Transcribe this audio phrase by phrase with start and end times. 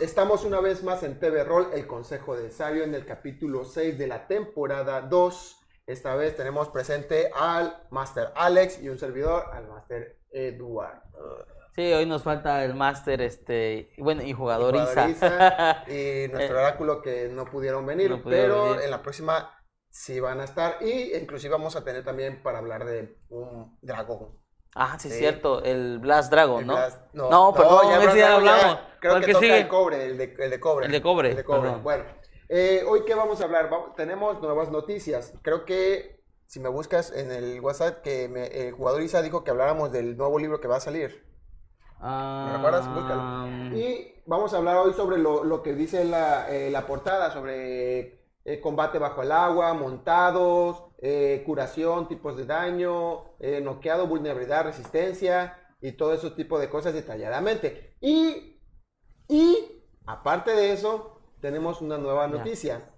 [0.00, 3.98] Estamos una vez más en TV Roll, el Consejo de Sabio, en el capítulo 6
[3.98, 5.56] de la temporada 2.
[5.86, 11.02] Esta vez tenemos presente al Master Alex y un servidor, al Master Eduard.
[11.74, 15.10] Sí, hoy nos falta el máster, este, bueno, y jugador, Y.
[15.10, 18.84] Isa, y nuestro oráculo que no pudieron venir, No pudieron pero venir.
[18.84, 19.54] en la próxima
[19.90, 24.40] sí van a estar y inclusive vamos a tener también para hablar de un dragón.
[24.74, 25.18] Ah, sí, Sí.
[25.18, 26.74] cierto, el Blast Dragon, El ¿no?
[26.76, 28.78] Blast- No, perdón, ese Blast ya Dragon lo hablamos.
[29.00, 29.58] Creo ¿Cuál que que toca sigue?
[29.60, 30.86] el cobre, el de, el de cobre.
[30.86, 31.60] El de cobre, El de cobre.
[31.62, 31.82] perdón.
[31.82, 32.04] Bueno,
[32.48, 33.70] eh, hoy qué vamos a hablar?
[33.70, 35.32] Vamos- tenemos nuevas noticias.
[35.42, 39.50] Creo que si me buscas en el WhatsApp que me- el jugador Isa dijo que
[39.52, 41.24] habláramos del nuevo libro que va a salir.
[42.02, 42.88] Ah, ¿Me recuerdas?
[42.94, 43.76] Búscalo.
[43.76, 48.19] Y vamos a hablar hoy sobre lo, lo que dice la, eh, la portada, sobre
[48.44, 55.56] eh, combate bajo el agua, montados, eh, curación, tipos de daño, eh, noqueado, vulnerabilidad, resistencia
[55.80, 57.96] y todo ese tipo de cosas detalladamente.
[58.00, 58.60] Y,
[59.28, 62.90] y aparte de eso, tenemos una nueva noticia.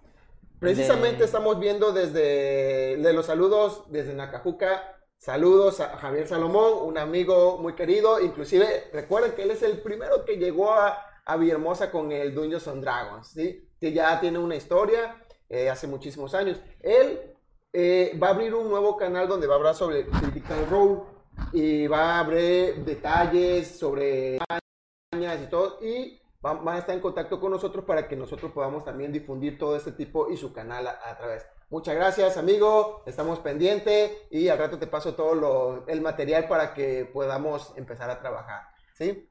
[0.58, 4.96] Precisamente De- estamos viendo desde de los saludos desde Nacajuca.
[5.18, 8.20] Saludos a Javier Salomón, un amigo muy querido.
[8.20, 12.66] Inclusive, recuerden que él es el primero que llegó a, a Villahermosa con el Dungeons
[12.66, 13.68] and Dragons, ¿sí?
[13.80, 15.21] Que ya tiene una historia
[15.53, 16.61] eh, hace muchísimos años.
[16.81, 17.20] Él
[17.72, 21.00] eh, va a abrir un nuevo canal donde va a hablar sobre Critical Role
[21.53, 24.39] y va a abrir detalles sobre
[25.14, 25.78] y todo.
[25.83, 29.77] Y va- a estar en contacto con nosotros para que nosotros podamos también difundir todo
[29.77, 31.47] este tipo y su canal a, a través.
[31.70, 33.03] Muchas gracias, amigo.
[33.06, 38.20] Estamos pendientes y al rato te paso todo el material para que podamos empezar a
[38.20, 38.62] trabajar.
[38.95, 39.28] ¿Sí?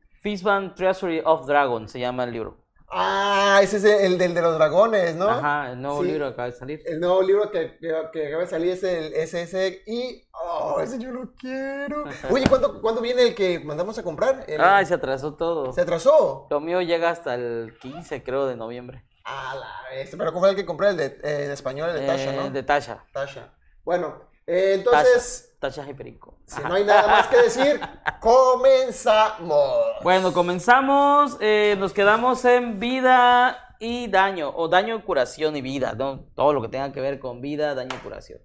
[0.76, 2.58] Treasury of Dragon se llama el libro.
[2.94, 5.30] Ah, ese es el del de los dragones, ¿no?
[5.30, 6.10] Ajá, el nuevo Sí.
[6.10, 6.84] libro que acaba de salir.
[6.86, 10.28] El nuevo libro que, que, que acaba de salir es el SS y...
[10.34, 12.04] ¡Oh, ese yo lo quiero!
[12.30, 14.44] Oye, ¿cuándo, ¿cuándo viene el que mandamos a comprar?
[14.48, 15.72] El- Ay, se atrasó todo.
[15.72, 16.48] ¿Se atrasó?
[16.50, 19.06] Lo mío llega hasta el 15, creo, de noviembre.
[19.24, 20.10] Ah, la vez.
[20.12, 20.90] Pero ¿cómo fue el que compré?
[20.90, 22.50] El de, eh, en español, el de Tasha, Eh, ¿no?
[22.50, 23.06] De Tasha.
[23.14, 23.54] Tasha.
[23.86, 26.38] Bueno, eh, entonces, Tasha y Perico.
[26.46, 27.80] si no hay nada más que decir,
[28.20, 29.76] comenzamos.
[30.04, 31.38] Bueno, comenzamos.
[31.40, 36.26] eh, nos quedamos en vida y daño, o daño, curación y vida, ¿no?
[36.36, 38.40] Todo lo que tenga que ver con vida, daño y curación.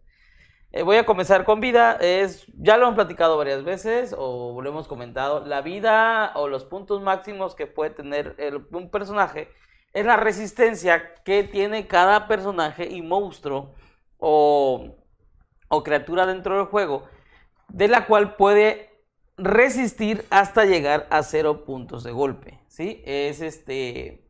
[0.72, 1.92] Eh, voy a comenzar con vida.
[2.00, 5.44] Es, ya lo hemos platicado varias veces o lo hemos comentado.
[5.46, 9.48] La vida o los puntos máximos que puede tener el- un personaje
[9.92, 13.74] es la resistencia que tiene cada personaje y monstruo
[14.18, 14.96] o,
[15.68, 17.04] o criatura dentro del juego,
[17.68, 18.90] de la cual puede
[19.36, 22.58] resistir hasta llegar a cero puntos de golpe.
[22.68, 23.02] ¿sí?
[23.04, 24.22] Es este.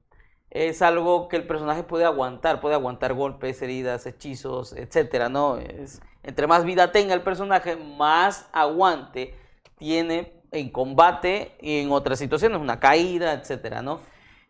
[0.51, 5.59] Es algo que el personaje puede aguantar, puede aguantar golpes, heridas, hechizos, etcétera, ¿no?
[5.59, 9.35] Es, entre más vida tenga el personaje, más aguante
[9.77, 14.01] tiene en combate y en otras situaciones, una caída, etcétera, ¿no?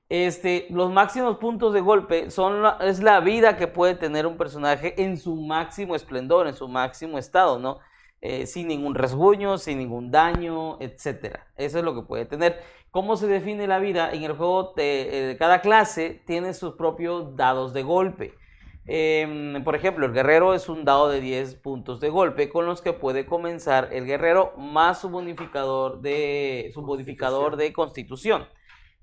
[0.08, 4.36] Este, los máximos puntos de golpe son la- es la vida que puede tener un
[4.36, 7.80] personaje en su máximo esplendor, en su máximo estado, ¿no?
[8.20, 11.46] Eh, sin ningún rasguño, sin ningún daño, etcétera.
[11.56, 12.60] Eso es lo que puede tener.
[12.90, 14.10] ¿Cómo se define la vida?
[14.12, 18.34] En el juego de, eh, cada clase tiene sus propios dados de golpe.
[18.86, 22.80] Em, por ejemplo, el guerrero es un dado de 10 puntos de golpe con los
[22.82, 28.46] que puede comenzar el guerrero más su bonificador de, su modificador de constitución.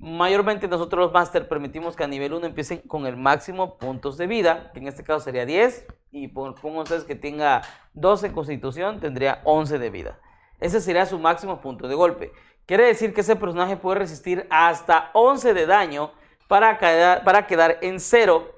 [0.06, 4.28] Mayormente nosotros los Master permitimos que a nivel 1 empiecen con el máximo puntos de
[4.28, 7.62] vida, que en este caso sería 10, y pon- pongan ustedes que tenga
[7.94, 10.20] 12 en constitución, tendría 11 de vida.
[10.60, 12.34] Ese sería su máximo punto de golpe.
[12.66, 16.12] Quiere decir que ese personaje puede resistir hasta 11 de daño
[16.50, 18.52] para quedar, para quedar en 0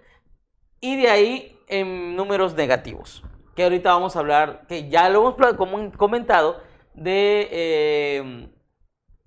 [0.81, 3.23] y de ahí en números negativos.
[3.55, 6.59] Que ahorita vamos a hablar, que ya lo hemos comentado,
[6.95, 8.49] de eh,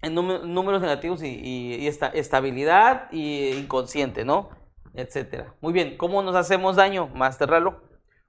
[0.03, 4.51] en número- números negativos y, y- y esta- estabilidad y inconsciente, ¿no?
[4.95, 5.55] Etcétera.
[5.61, 7.81] Muy bien, ¿cómo nos hacemos daño, Master Ralo?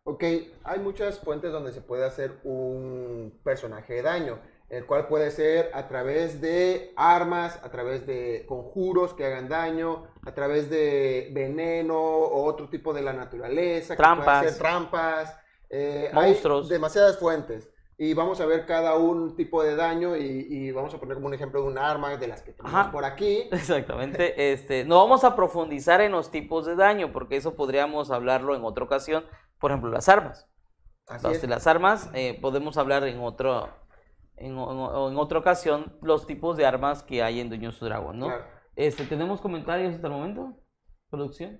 [0.04, 0.24] Ok,
[0.63, 4.39] hay muchas fuentes donde se puede hacer un personaje de daño,
[4.69, 10.07] el cual puede ser a través de armas, a través de conjuros que hagan daño,
[10.25, 14.45] a través de veneno o otro tipo de la naturaleza, que puede Trampas.
[14.45, 15.39] hacer trampas,
[15.69, 16.69] eh, hay Monstruos.
[16.69, 17.69] demasiadas fuentes.
[18.01, 21.28] Y vamos a ver cada un tipo de daño y, y vamos a poner como
[21.28, 22.92] un ejemplo de un arma de las que tenemos Ajá.
[22.94, 23.48] por aquí.
[23.51, 24.54] Exactamente.
[24.54, 28.63] Este, no vamos a profundizar en los tipos de daño, porque eso podríamos hablarlo en
[28.63, 29.25] otra ocasión.
[29.60, 30.48] Por ejemplo, las armas.
[31.07, 31.50] Así Las, es.
[31.50, 33.68] las armas, eh, podemos hablar en otro,
[34.38, 38.28] en, o- en otra ocasión los tipos de armas que hay en Dungeons Dragon, ¿no?
[38.28, 38.46] Claro.
[38.78, 40.54] Este, ¿Tenemos comentarios hasta el momento?
[41.10, 41.60] ¿Producción?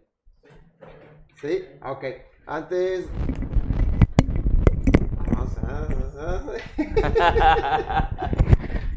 [1.42, 2.06] Sí, ok.
[2.46, 3.10] Antes.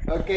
[0.09, 0.31] Ok.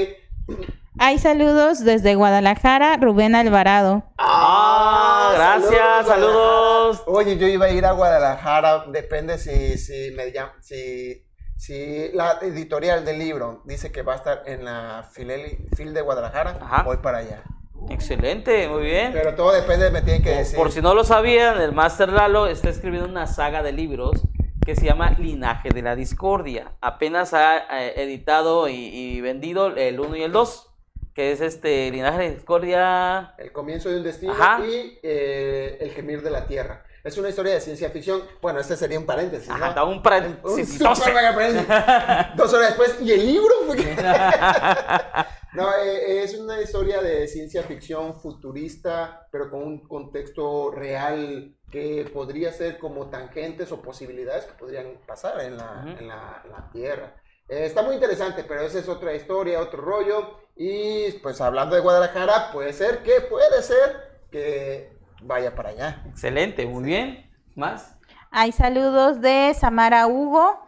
[0.98, 4.04] Hay saludos desde Guadalajara, Rubén Alvarado.
[4.18, 7.04] Ah, gracias, saludos.
[7.08, 11.26] Oye, yo iba a ir a Guadalajara, depende si, si me si,
[11.58, 16.02] si la editorial del libro dice que va a estar en la Fileli- Fil de
[16.02, 16.84] Guadalajara, Ajá.
[16.84, 17.44] voy para allá.
[17.90, 19.12] Excelente, muy bien.
[19.12, 20.56] Pero todo depende, me tienen que decir.
[20.58, 24.24] Por si no lo sabían, el Master Lalo está escribiendo una saga de libros
[24.66, 26.72] que se llama Linaje de la Discordia.
[26.82, 30.70] Apenas ha eh, editado y, y vendido el 1 y el 2,
[31.14, 33.36] que es este Linaje de la Discordia.
[33.38, 34.66] El comienzo de un destino Ajá.
[34.66, 36.84] y eh, El gemir de la tierra.
[37.06, 38.24] Es una historia de ciencia ficción.
[38.42, 39.48] Bueno, este sería un paréntesis.
[39.50, 39.74] Ajá, ¿no?
[39.76, 41.68] da un para- Un super paréntesis.
[42.36, 42.98] Dos horas después.
[43.02, 43.54] ¿Y el libro?
[45.54, 52.10] no, eh, es una historia de ciencia ficción futurista, pero con un contexto real que
[52.14, 55.90] podría ser como tangentes o posibilidades que podrían pasar en la, Ujú.
[56.00, 57.16] en la- en la Tierra.
[57.48, 60.40] Eh, está muy interesante, pero esa es otra historia, otro rollo.
[60.56, 66.04] Y pues hablando de Guadalajara, puede ser que, puede ser que vaya para allá.
[66.10, 67.30] Excelente, muy bien.
[67.56, 67.96] ¿Más?
[68.32, 70.60] Hay saludos de Samara Hugo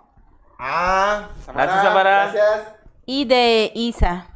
[0.60, 2.32] Ah, Gracias, Samara.
[2.34, 2.74] Gracias.
[3.06, 4.28] y de Isa.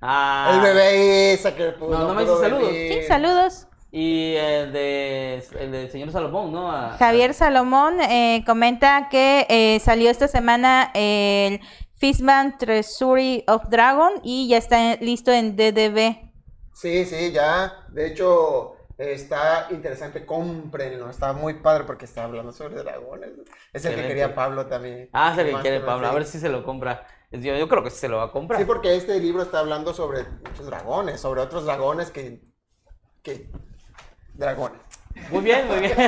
[0.00, 2.70] Ah, El bebé esa que pudo- No, no me dices saludos.
[2.70, 3.66] Sí, saludos.
[3.92, 6.70] Y el de el del señor Salomón, ¿no?
[6.72, 11.60] A- Javier Salomón eh, comenta que eh, salió esta semana el
[11.96, 16.32] Fishman Treasury of Dragon y ya está listo en DDB.
[16.74, 17.72] Sí, sí, ya.
[17.90, 18.76] De hecho,
[19.10, 20.24] está interesante.
[20.24, 21.10] Cómprenlo.
[21.10, 23.30] Está muy padre porque está hablando sobre dragones.
[23.72, 25.08] Es el que quería Pablo también.
[25.12, 26.06] Ah, es el que quiere Pablo.
[26.06, 27.06] A ver si se lo compra.
[27.30, 28.60] Yo, yo creo que sí se lo va a comprar.
[28.60, 32.40] Sí, porque este libro está hablando sobre muchos dragones, sobre otros dragones que.
[33.22, 33.50] que
[34.34, 34.80] dragones.
[35.30, 35.94] Muy bien, muy bien.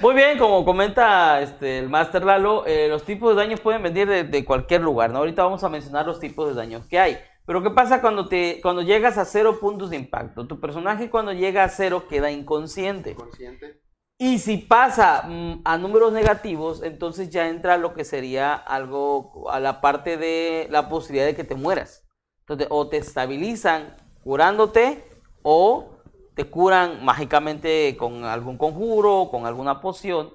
[0.00, 4.06] Muy bien, como comenta este, el Master Lalo, eh, los tipos de daños pueden venir
[4.06, 5.20] de, de cualquier lugar, ¿no?
[5.20, 7.18] Ahorita vamos a mencionar los tipos de daños que hay.
[7.46, 10.46] Pero ¿qué pasa cuando, te, cuando llegas a cero puntos de impacto?
[10.46, 13.14] Tu personaje cuando llega a cero queda inconsciente.
[13.14, 13.82] Consciente.
[14.16, 19.60] Y si pasa mm, a números negativos, entonces ya entra lo que sería algo a
[19.60, 22.06] la parte de la posibilidad de que te mueras.
[22.40, 25.04] Entonces, o te estabilizan curándote
[25.42, 25.96] o
[26.34, 30.32] te curan mágicamente con algún conjuro, con alguna poción.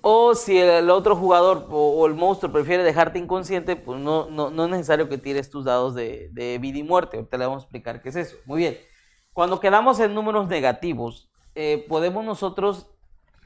[0.00, 4.64] O si el otro jugador o, el monstruo prefiere dejarte inconsciente, pues no, no, no
[4.64, 6.30] es necesario que tires tus dados de,
[6.60, 7.16] vida y muerte.
[7.16, 8.36] Ahorita le vamos a explicar qué es eso.
[8.44, 8.78] Muy bien.
[9.32, 12.86] Cuando quedamos en números negativos, eh, podemos nosotros,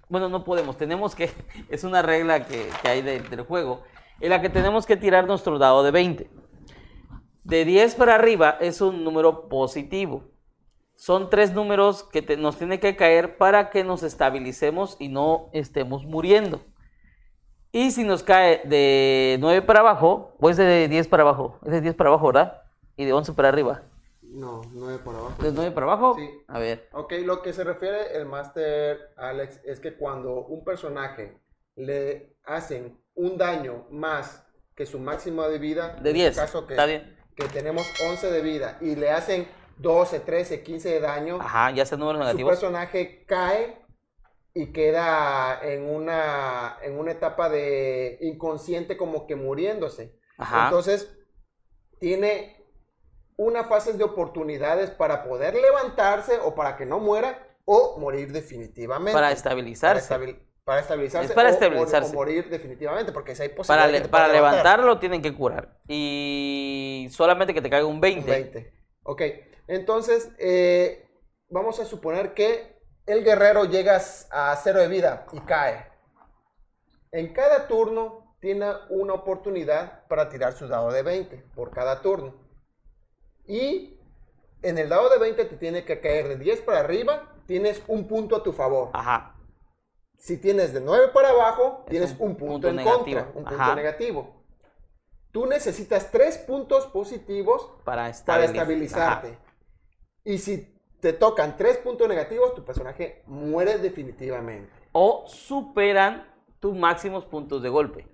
[0.09, 1.31] bueno, no podemos, tenemos que,
[1.69, 3.83] es una regla que, hay de- del juego,
[4.21, 6.31] en la que tenemos que tirar nuestro dado de 20.
[7.45, 10.32] De 10 para arriba es un número positivo.
[11.03, 15.51] Son tres números que te- nos tiene que caer para que nos estabilicemos y no
[15.53, 16.61] estemos muriendo.
[17.73, 21.73] Y si nos cae de 9 para abajo, o es de 10 para abajo, es
[21.73, 22.63] de 10 para abajo, ¿verdad?
[22.97, 23.83] Y de 11 para arriba.
[24.23, 25.43] No, nueve por abajo.
[25.43, 26.15] ¿De 9 para abajo?
[26.17, 26.31] Sí.
[26.47, 26.89] A ver.
[26.93, 31.37] Ok, lo que se refiere el Master Alex es que cuando un personaje
[31.75, 34.47] le hacen un daño más
[34.77, 36.29] que su máximo de vida, De en 10.
[36.29, 37.19] este caso que, Está bien.
[37.35, 39.49] que tenemos 11 de vida y le hacen
[39.83, 42.51] 12, 13, 15 de daño, Ajá, ya sea números su negativos.
[42.53, 43.77] personaje cae
[44.55, 50.15] y queda en una, en una etapa de inconsciente como que muriéndose.
[50.39, 50.65] Ajá.
[50.65, 51.17] Entonces,
[51.99, 52.57] tiene
[53.37, 59.13] una fase de oportunidades para poder levantarse o para que no muera o morir definitivamente.
[59.13, 60.15] para Para, estabilizarse.
[60.15, 61.27] estabil- para estabilizarse.
[61.29, 62.11] Es para o- estabilizarse.
[62.11, 64.63] O, morir definitivamente, porque si hay Para, posibilidad le- para pueda levantar.
[64.65, 65.79] levantarlo tienen que curar.
[65.89, 68.21] Y solamente que te caiga un 20.
[68.21, 68.73] Un 20.
[69.05, 69.23] Ok,
[69.69, 71.09] entonces eh,
[71.49, 74.01] vamos a suponer que el guerrero llega
[74.31, 75.87] a cero de vida y cae.
[77.11, 82.35] En cada turno tiene una oportunidad para tirar su dado de 20 por cada turno.
[83.47, 83.99] Y
[84.63, 88.07] en el dado de 20 te tiene que caer de 10 para arriba, tienes un
[88.07, 88.91] punto a tu favor.
[88.93, 89.37] Ajá.
[90.17, 93.21] Si tienes de 9 para abajo, Es tienes un un, punto, punto en negativo.
[93.21, 93.75] contra, un punto Ajá.
[93.75, 94.45] negativo.
[95.33, 99.39] Tú necesitas 3 puntos positivos Para, para estabiliz- estabilizarte.
[100.25, 100.69] Y si
[101.01, 104.71] te tocan 3 puntos negativos, tu personaje muere definitivamente.
[104.93, 106.29] O superan
[106.61, 108.07] tus máximos puntos de golpe.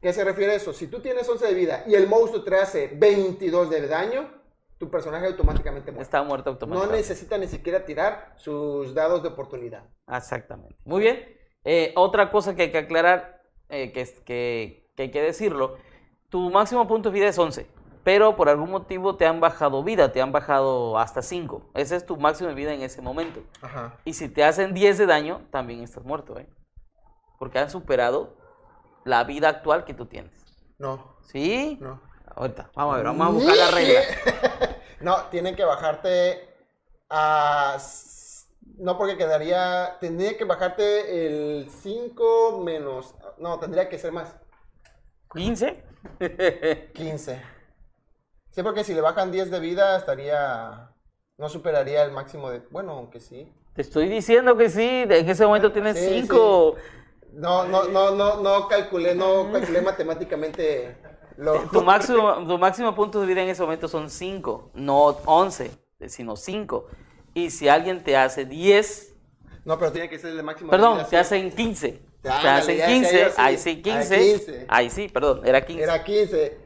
[0.00, 0.72] ¿Qué se refiere a eso?
[0.72, 4.28] Si tú tienes 11 de vida y el monstruo te hace 22 de daño,
[4.78, 6.02] tu personaje automáticamente muere.
[6.02, 6.96] Está muerto No automáticamente.
[6.98, 9.84] necesita ni siquiera tirar sus dados de oportunidad.
[10.08, 10.76] Exactamente.
[10.84, 11.36] Muy bien.
[11.64, 15.76] Eh, otra cosa que hay que aclarar, eh, que, que, que hay que decirlo,
[16.28, 17.66] tu máximo punto de vida es 11,
[18.08, 21.72] pero por algún motivo te han bajado vida, te han bajado hasta 5.
[21.74, 23.42] Ese es tu máximo de vida en ese momento.
[23.60, 23.98] Ajá.
[24.06, 26.48] Y si te hacen 10 de daño, también estás muerto, ¿eh?
[27.38, 28.34] Porque han superado
[29.04, 30.32] la vida actual que tú tienes.
[30.78, 31.76] No, ¿Sí?
[31.82, 32.00] no.
[32.34, 32.70] ahorita.
[32.74, 34.00] Vamos a ver, vamos a buscar la regla.
[35.02, 36.48] no, tienen que bajarte
[37.10, 37.76] a...
[38.78, 39.98] No, porque quedaría...
[40.00, 43.14] Tendría que bajarte el 5 menos...
[43.36, 44.34] No, tendría que ser más.
[45.28, 45.76] ¿15?
[46.94, 47.57] 15.
[48.58, 50.90] Sí, porque si le bajan 10 de vida estaría...
[51.36, 52.58] No superaría el máximo de...
[52.72, 53.52] Bueno, aunque sí.
[53.72, 56.74] Te estoy diciendo que sí, en ese momento tienes Sí, 5.
[57.34, 60.96] No, no, no, no, no calculé, no calculé matemáticamente
[61.36, 61.70] lo...
[61.70, 65.70] Tu máximo, tu máximo punto de vida en ese momento son 5, no 11,
[66.08, 66.86] sino 5.
[67.34, 69.14] Y si alguien te hace 10,
[69.66, 70.72] No, pero tiene que ser el máximo.
[70.72, 71.16] de perdón, vida, te sí.
[71.16, 72.02] hacen 15.
[72.22, 73.34] Te Ándale, hacen ya, 15, ya, ya, sí.
[73.38, 74.18] ahí sí, Ah, 15.
[74.18, 74.66] 15.
[74.68, 75.82] Ahí sí, perdón, era 15.
[75.84, 76.58] Era 15.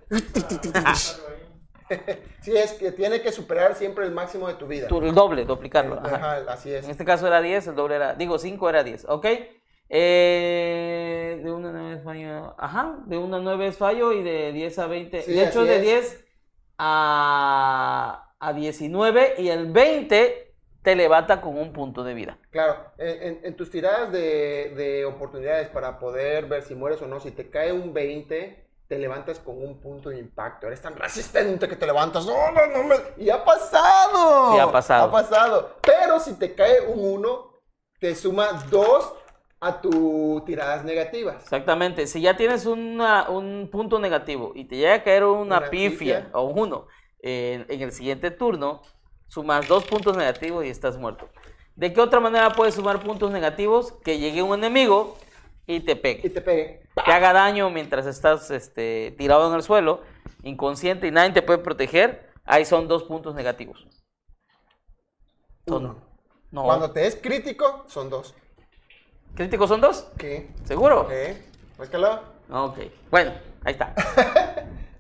[2.41, 4.89] Sí, es que tiene que superar siempre el máximo de tu vida.
[4.89, 5.99] Tu- el doble, duplicarlo.
[5.99, 6.17] ajá.
[6.17, 6.85] Ajá, así es.
[6.85, 9.27] En este caso era 10, el doble era, digo 5 era 10, ¿ok?
[9.95, 14.23] Eh, de 1 a 9 es fallo, ajá, de 1 a 9 es fallo y
[14.23, 15.83] de 10 a 20, Sí, de hecho de es.
[15.83, 16.25] 10
[16.79, 22.39] a, a 19 y el 20 te levanta con un punto de vida.
[22.51, 27.07] Claro, en, en- en tus tiradas de, de oportunidades para poder ver si mueres o
[27.07, 28.62] no, si te cae un 20,
[28.93, 30.67] te levantas con un punto de impacto.
[30.67, 32.27] Eres tan resistente que te levantas.
[32.27, 32.95] No, no, no, me...
[33.17, 34.53] Y ha pasado.
[34.53, 35.05] Sí, ha pasado.
[35.09, 35.77] Ha pasado.
[35.81, 37.53] Pero si te cae un 1,
[37.99, 39.15] te suma 2
[39.61, 41.43] a tus tiradas negativas.
[41.43, 45.71] Exactamente, si ya tienes una- un punto negativo y te llega a caer una, Una
[45.71, 45.89] pifia,
[46.25, 46.31] pifia.
[46.35, 46.87] o un 1
[47.21, 48.83] en, en el siguiente turno,
[49.29, 51.31] sumas dos puntos negativos y estás muerto.
[51.77, 53.93] ¿De qué otra manera puedes sumar puntos negativos?
[54.05, 55.17] Que llegue un enemigo
[55.67, 56.31] y te Y pegue.
[56.31, 56.83] te pegue.
[57.05, 60.03] Que haga daño mientras estás este, tirado en el suelo,
[60.43, 62.31] inconsciente y nadie te puede proteger.
[62.45, 63.87] Ahí son dos puntos negativos.
[65.67, 65.97] Son- Uno.
[66.51, 66.65] No.
[66.65, 68.35] Cuando te es crítico, son 2.
[69.35, 70.07] ¿Críticos son dos?
[70.19, 70.51] ¿Qué?
[70.65, 71.09] ¿Seguro?
[71.09, 71.43] ¿Qué?
[71.79, 72.21] Búscalo.
[72.51, 72.79] Ok.
[73.11, 73.33] Bueno,
[73.65, 73.95] ahí está.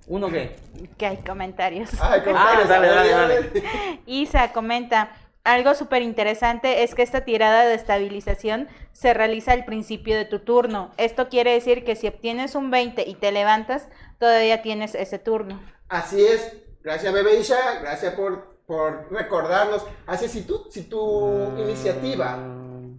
[0.07, 0.57] ¿Uno qué?
[0.97, 1.91] Que hay comentarios.
[2.01, 2.69] Ay, comentarios.
[2.69, 3.41] dale, A ver, dale, dale.
[3.51, 3.63] ver.
[4.07, 5.11] Isa comenta,
[5.45, 10.41] algo súper interesante es que esta tirada de estabilización se realiza al principio de tu
[10.41, 10.93] turno.
[10.99, 15.61] Esto quiere decir que si obtienes un 20 y te levantas, todavía tienes ese turno.
[15.89, 16.57] Así es.
[16.83, 17.81] Gracias, Bebe Isha.
[17.81, 19.85] Gracias por, por recordarnos.
[20.07, 22.39] Así, si tu, si tu iniciativa,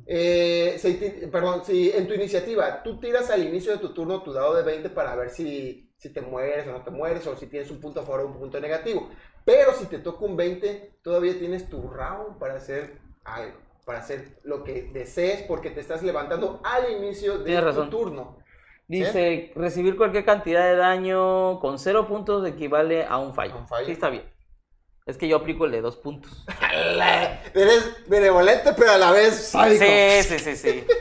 [0.06, 4.54] eh, perdón, si en tu iniciativa tú tiras al inicio de tu turno tu dado
[4.54, 7.72] de 20 para ver si, si te mueres o no te mueres, o si tienes
[7.72, 9.10] un punto a favor o un punto negativo.
[9.46, 14.40] Pero si te toca un 20, todavía tienes tu round para hacer algo, para hacer
[14.44, 17.90] lo que desees, porque te estás levantando al inicio de Tienes tu razón.
[17.90, 18.38] turno.
[18.88, 23.58] Dice, recibir cualquier cantidad de daño con cero puntos equivale a un fallo.
[23.58, 23.86] Un fallo.
[23.86, 24.24] Sí, está bien.
[25.06, 26.46] Es que yo aplico el de dos puntos.
[27.54, 29.84] Eres benevolente, pero a la vez sádico.
[29.84, 30.86] Sí, sí, sí, sí.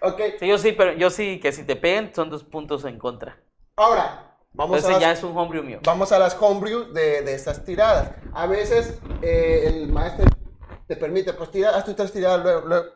[0.00, 2.98] Ok, Sí, yo sí, pero yo sí que si te peguen son dos puntos en
[3.00, 3.36] contra.
[3.74, 4.27] ahora
[4.58, 5.78] vamos Entonces a, ya las, es un homebrew mío.
[5.84, 8.10] vamos a las homebrew de, de estas tiradas.
[8.34, 10.26] A veces eh, el maestro
[10.86, 12.86] te permite, pues tira, haz tus tres tiradas luego, luego,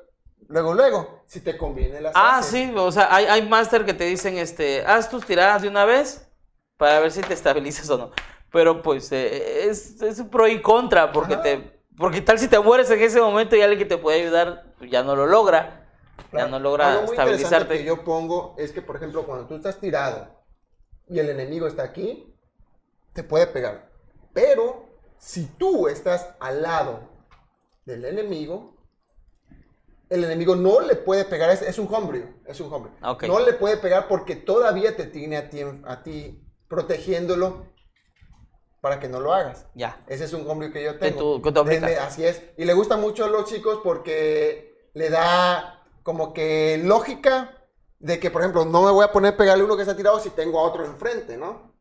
[0.48, 1.22] luego, luego.
[1.26, 2.50] Si te conviene las Ah, haces.
[2.50, 5.84] sí, o sea, hay, hay máster que te dicen, este, haz tus tiradas de una
[5.84, 6.28] vez
[6.76, 8.10] para ver si te estabilizas o no.
[8.50, 11.42] Pero pues eh, es, es un pro y contra, porque Ajá.
[11.42, 14.74] te, porque tal si te mueres en ese momento y alguien que te puede ayudar
[14.78, 16.48] pues, ya no lo logra, ya Claro.
[16.48, 17.78] no logra Algo muy estabilizarte.
[17.78, 20.26] que yo pongo es que, por ejemplo, cuando tú estás tirado
[21.12, 22.34] y el enemigo está aquí,
[23.12, 23.90] te puede pegar.
[24.32, 24.86] Pero
[25.18, 27.00] si tú estás al lado
[27.84, 28.76] del enemigo,
[30.08, 31.50] el enemigo no le puede pegar.
[31.50, 32.94] Es, es un homebrew, es un homebrew.
[33.02, 33.24] Ok.
[33.24, 37.66] No le puede pegar porque todavía te tiene a ti, a ti protegiéndolo
[38.80, 39.66] para que no lo hagas.
[39.74, 40.02] Ya.
[40.08, 41.18] Ese es un homebrew que yo Que tengo.
[41.36, 41.88] tú- que tú aplicas.
[41.88, 42.42] Desde- así es.
[42.56, 47.61] Y le gusta mucho a los chicos porque le da como que lógica
[48.02, 49.96] de que, por ejemplo, no me voy a poner a pegarle a uno que está
[49.96, 51.72] tirado si tengo a otro enfrente, ¿no?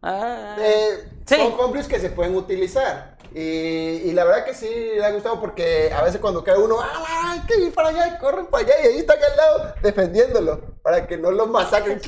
[0.00, 1.36] Ah, Eh, Sí.
[1.36, 3.16] Son homebrews que se pueden utilizar.
[3.32, 6.78] Y, y la verdad que sí le ha gustado porque a veces cuando cae uno,
[6.80, 8.18] ¡ah, hay que ir para allá!
[8.18, 12.00] Corren para allá y ahí está acá al lado defendiéndolo para que no lo masacren.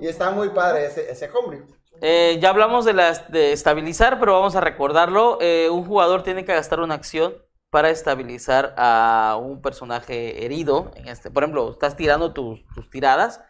[0.00, 1.64] Y está muy padre ese, ese homebrew.
[2.00, 5.38] Eh, ya hablamos de, las de estabilizar, pero vamos a recordarlo.
[5.40, 7.34] Eh, un jugador tiene que gastar una acción
[7.72, 10.90] para estabilizar a un personaje herido.
[10.94, 13.40] En este, por ejemplo, estás tirando tus, tus tiradas,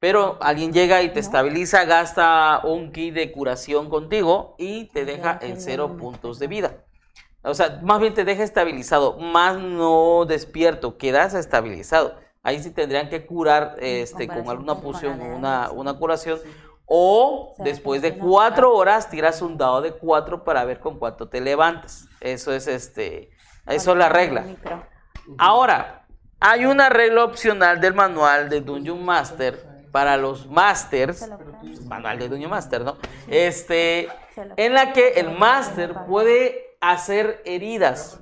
[0.00, 5.38] pero alguien llega y te estabiliza, gasta un kit de curación contigo y te deja
[5.40, 6.84] en cero puntos de vida.
[7.44, 12.16] O sea, más bien te deja estabilizado, más no despierto, quedas estabilizado.
[12.42, 16.40] Ahí sí tendrían que curar este, con alguna poción una, una curación.
[16.86, 21.28] O sea, después de cuatro horas tiras un dado de cuatro para ver con cuánto
[21.28, 22.08] te levantas.
[22.20, 23.30] Eso es este,
[23.66, 24.44] eso es la regla.
[25.38, 26.06] Ahora,
[26.40, 31.28] hay una regla opcional del manual de Dungeon Master para los masters,
[31.86, 32.96] manual de dueño master, ¿no?
[33.28, 34.08] Este,
[34.56, 38.18] en la que el máster puede hacer heridas,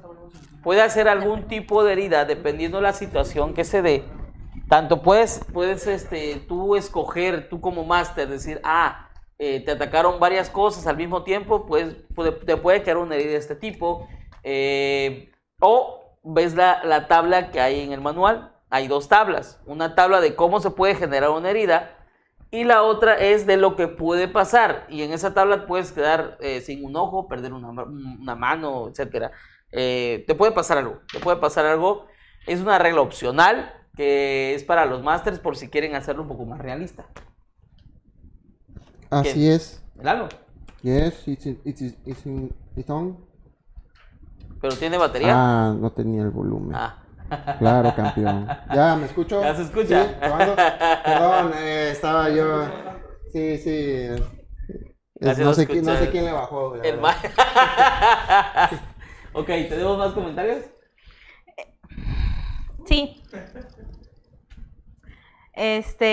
[0.65, 4.05] puede hacer algún tipo de herida dependiendo de la situación que se dé.
[4.69, 10.51] Tanto puedes, puedes este, tú escoger, tú como máster, decir, ah, eh, te atacaron varias
[10.51, 14.09] cosas al mismo tiempo, pues puede- te puede quedar una herida de este tipo.
[14.43, 18.53] Eh, o ves la, la tabla que hay en el manual.
[18.71, 19.61] Hay dos tablas.
[19.67, 21.97] Una tabla de cómo se puede generar una herida
[22.53, 24.87] y la otra es de lo que puede pasar.
[24.89, 29.33] Y en esa tabla puedes quedar eh, sin un ojo, perder una, una mano, etcétera.
[29.73, 31.01] Eh, te puede pasar algo.
[31.13, 32.07] Te puede pasar algo.
[32.47, 36.45] Es una regla opcional que es para los masters por si quieren hacerlo un poco
[36.45, 37.07] más realista.
[39.11, 39.85] Así es.
[40.01, 40.29] Claro.
[40.83, 42.25] Yes, it's, it's, it's,
[42.77, 43.19] it's on.
[44.61, 45.33] Pero tiene batería.
[45.35, 46.75] Ah, no tenía el volumen.
[46.75, 46.97] Ah.
[47.59, 48.49] Claro, campeón.
[48.75, 49.41] ¿Ya me escucho?
[49.41, 50.05] Ya se escucha.
[50.05, 50.11] Sí.
[51.05, 52.65] Perdón, eh, estaba yo.
[53.33, 54.09] Sí, sí.
[55.21, 56.75] Es- no, sé, quién- no sé quién le bajó.
[56.77, 57.15] El ma-
[59.33, 60.65] ok, ¿tenemos más comentarios?
[62.87, 63.23] Sí.
[65.61, 66.07] Este,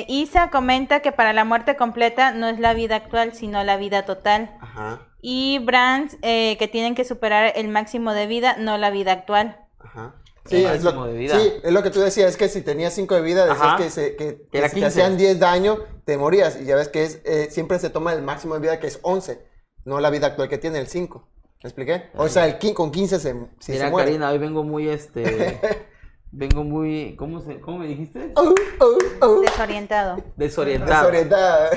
[0.00, 3.78] eh, Isa comenta que para la muerte completa no es la vida actual, sino la
[3.78, 4.56] vida total.
[4.60, 9.12] Ajá, Y Brands eh, que tienen que superar el máximo de vida, no la vida
[9.12, 9.58] actual.
[9.78, 10.14] ajá.
[10.44, 11.38] El Sí es, lo, de vida.
[11.38, 13.76] sí, es lo que tú decías, es que si tenías 5 de vida, decías Ajá.
[13.76, 14.86] que, se, que, que Era si te 15.
[14.88, 16.60] hacían 10 daño, te morías.
[16.60, 18.98] Y ya ves que es eh, siempre se toma el máximo de vida, que es
[19.02, 19.40] 11,
[19.84, 21.28] no la vida actual que tiene, el 5.
[21.62, 22.10] ¿Me expliqué?
[22.16, 24.08] O sea, el con 15 se, se Mira, muere.
[24.08, 25.60] Karina, hoy vengo muy este.
[26.32, 27.14] vengo muy.
[27.16, 28.32] ¿Cómo, se, ¿Cómo me dijiste?
[28.34, 29.40] Oh, oh, oh.
[29.40, 30.16] Desorientado.
[30.36, 31.06] Desorientado.
[31.10, 31.70] Desorientada.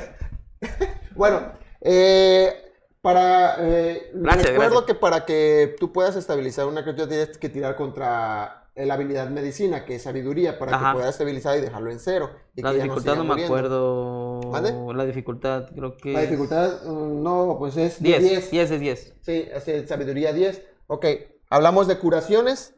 [1.15, 1.41] bueno,
[1.81, 2.53] eh,
[3.01, 3.55] para.
[3.59, 4.85] eh, Gracias, recuerdo gracias.
[4.87, 9.85] que para que tú puedas estabilizar una criatura tienes que tirar contra la habilidad medicina,
[9.85, 10.87] que es sabiduría, para Ajá.
[10.91, 12.29] que puedas estabilizar y dejarlo en cero.
[12.57, 13.53] Y La que dificultad no, me muriendo.
[13.53, 14.41] acuerdo.
[14.51, 14.73] ¿Mande?
[14.95, 16.11] La dificultad, creo que.
[16.11, 18.21] La dificultad, mm, no, pues es de 10.
[18.23, 18.51] 10.
[18.51, 19.13] 10 es 10.
[19.21, 20.61] Sí, es sabiduría 10.
[20.87, 21.05] Ok,
[21.49, 22.75] hablamos de curaciones,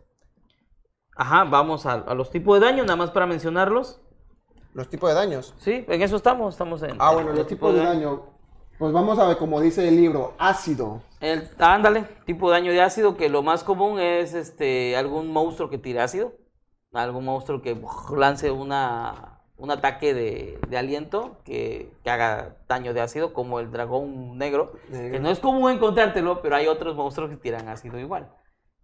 [1.17, 3.99] Ajá, vamos a, a los tipos de daño, nada más para mencionarlos.
[4.73, 5.53] los tipos de daños.
[5.57, 6.53] Sí, en eso estamos.
[6.53, 6.95] Estamos en.
[6.99, 8.21] Ah, en bueno, los tipos de daño.
[8.77, 11.01] Pues vamos a ver, como dice el libro, ácido.
[11.19, 15.69] El, ándale, tipo de daño de ácido, que lo más común es este algún monstruo
[15.71, 16.33] que tire ácido.
[16.93, 22.93] Algún monstruo que uf, lance una, un ataque de, de aliento que, que haga daño
[22.93, 24.73] de ácido, como el dragón negro.
[24.89, 25.11] Negro.
[25.11, 28.31] Que no es común encontrártelo, pero hay otros monstruos que tiran ácido igual.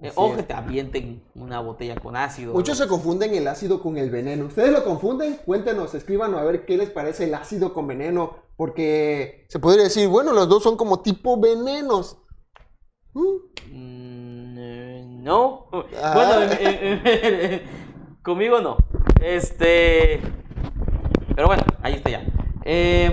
[0.03, 0.35] Eh, Así o es.
[0.35, 2.53] que te avienten una botella con ácido.
[2.53, 4.45] Muchos se confunden el ácido con el veneno.
[4.45, 5.39] ¿Ustedes lo confunden?
[5.45, 8.35] Cuéntenos, escríbanos a ver qué les parece el ácido con veneno.
[8.57, 12.17] Porque se podría decir, bueno, los dos son como tipo venenos.
[13.13, 13.21] Mm,
[13.71, 15.67] Mm, eh, no.
[16.01, 16.11] Ah.
[16.13, 17.63] Bueno, eh,
[18.21, 18.77] conmigo no.
[19.21, 20.21] Este.
[21.35, 22.25] Pero bueno, ahí está ya.
[22.65, 23.11] Eh,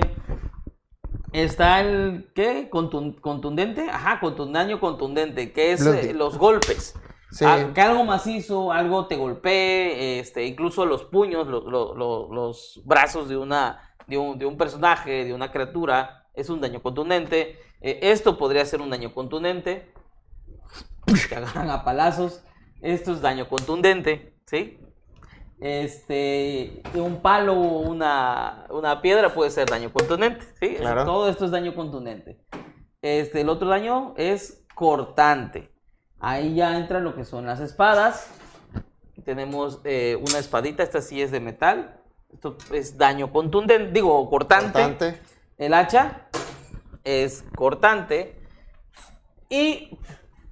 [1.33, 2.31] está el.
[2.35, 2.69] ¿Qué?
[2.71, 3.88] Contun- contundente.
[3.90, 5.53] Ajá, contun- daño contundente.
[5.53, 6.09] Que es Bloody.
[6.09, 6.95] eh, los golpes.
[7.33, 7.45] Sí.
[7.75, 13.29] Que algo macizo, algo te golpee, este, incluso los puños, lo- lo- lo- los brazos
[13.29, 17.57] de, una, de, un, de un personaje, de una criatura, es un daño contundente.
[17.81, 19.93] Eh, esto podría ser un daño contundente.
[21.29, 22.43] Te agarran a palazos.
[22.83, 24.79] Esto es daño contundente, ¿sí?
[25.61, 30.77] Este, un palo o una, una piedra puede ser daño contundente, ¿sí?
[30.77, 31.05] Claro.
[31.05, 32.40] Todo esto es daño contundente.
[33.03, 35.70] Este, el otro daño es cortante.
[36.18, 38.31] Ahí ya entra lo que son las espadas.
[39.25, 42.01] Tenemos eh, una espadita, esta sí es de metal.
[42.33, 44.73] Esto es daño contundente, digo, cortante.
[44.73, 45.20] Cortante.
[45.59, 46.29] El hacha
[47.05, 48.40] es cortante.
[49.51, 49.99] Y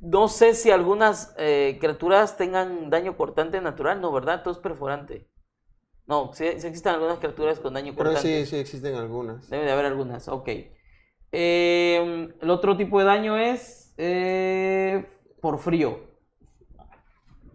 [0.00, 4.42] no sé si algunas eh, criaturas tengan daño cortante natural, no, ¿verdad?
[4.42, 5.26] Todo es perforante.
[6.06, 8.44] No, sí, sí existen algunas criaturas con daño Pero cortante.
[8.44, 9.48] sí, sí existen algunas.
[9.50, 10.48] Debe de haber algunas, ok.
[11.32, 15.04] Eh, el otro tipo de daño es eh,
[15.42, 16.00] por frío.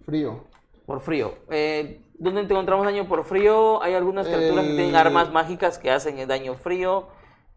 [0.06, 0.43] Frío.
[0.86, 1.36] Por frío.
[1.49, 3.82] Eh, ¿Dónde encontramos daño por frío?
[3.82, 7.08] Hay algunas criaturas que tienen armas mágicas que hacen el daño frío.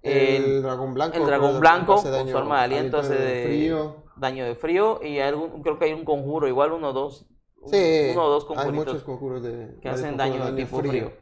[0.03, 1.16] El, El, dragón blanco.
[1.16, 4.06] el dragón blanco con su arma de aliento hace de frío.
[4.16, 5.00] Daño de frío.
[5.02, 7.26] Y algún, creo que hay un conjuro, igual uno o dos.
[7.66, 11.12] Sí, uno o dos hay muchos conjuros de, que hacen daño de tipo frío.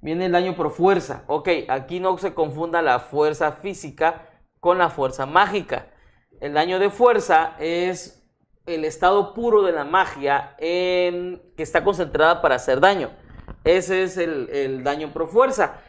[0.00, 1.24] Viene el daño por fuerza.
[1.26, 4.28] Ok, aquí no se confunda la fuerza física
[4.60, 5.88] con la fuerza mágica.
[6.40, 8.20] El daño de fuerza es
[8.66, 13.10] el estado puro de la magia en, que está concentrada para hacer daño.
[13.64, 15.80] Ese es el, el daño por fuerza,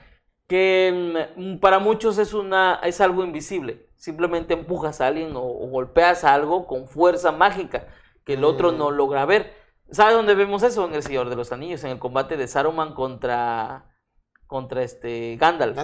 [0.52, 3.88] que mm, para muchos es, una, es algo invisible.
[3.96, 7.88] Simplemente empujas a alguien o, o golpeas a algo con fuerza mágica
[8.26, 8.78] que el otro Mm.
[8.78, 9.54] no logra ver.
[9.92, 10.86] ¿Sabe dónde vemos eso?
[10.86, 13.86] En El Señor de los Anillos, en el combate de Saruman contra,
[14.46, 15.78] contra este Gandalf.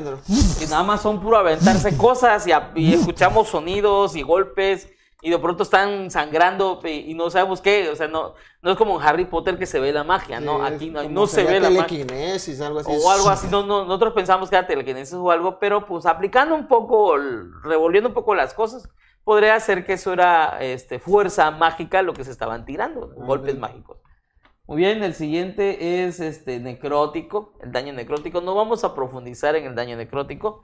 [0.61, 4.89] Y nada más son puro aventarse cosas y, a- y escuchamos sonidos y golpes
[5.21, 7.89] y de pronto están sangrando y, y no sabemos qué.
[7.89, 10.59] O sea, no, no es como en Harry Potter que se ve la magia, ¿no?
[10.67, 11.87] Sí, Aquí no, no se ve la magia.
[11.87, 12.91] telequinesis, algo así.
[12.91, 16.53] O algo así, no, no, nosotros pensamos que era telequinesis o algo, pero pues aplicando
[16.55, 17.15] un poco,
[17.63, 18.87] revolviendo un poco las cosas,
[19.23, 23.57] podría ser que eso era este, fuerza mágica lo que se estaban tirando, Ah, golpes
[23.57, 23.97] mágicos.
[24.67, 28.41] Muy bien, el siguiente es este necrótico, el daño necrótico.
[28.41, 30.63] No vamos a profundizar en el daño necrótico,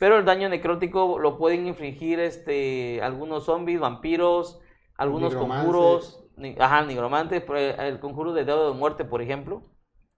[0.00, 4.60] pero el daño necrótico lo pueden infligir este, algunos zombies, vampiros,
[4.96, 7.44] algunos conjuros, ni- ajá, nigromantes,
[7.78, 9.62] el conjuro de dedo de muerte, por ejemplo.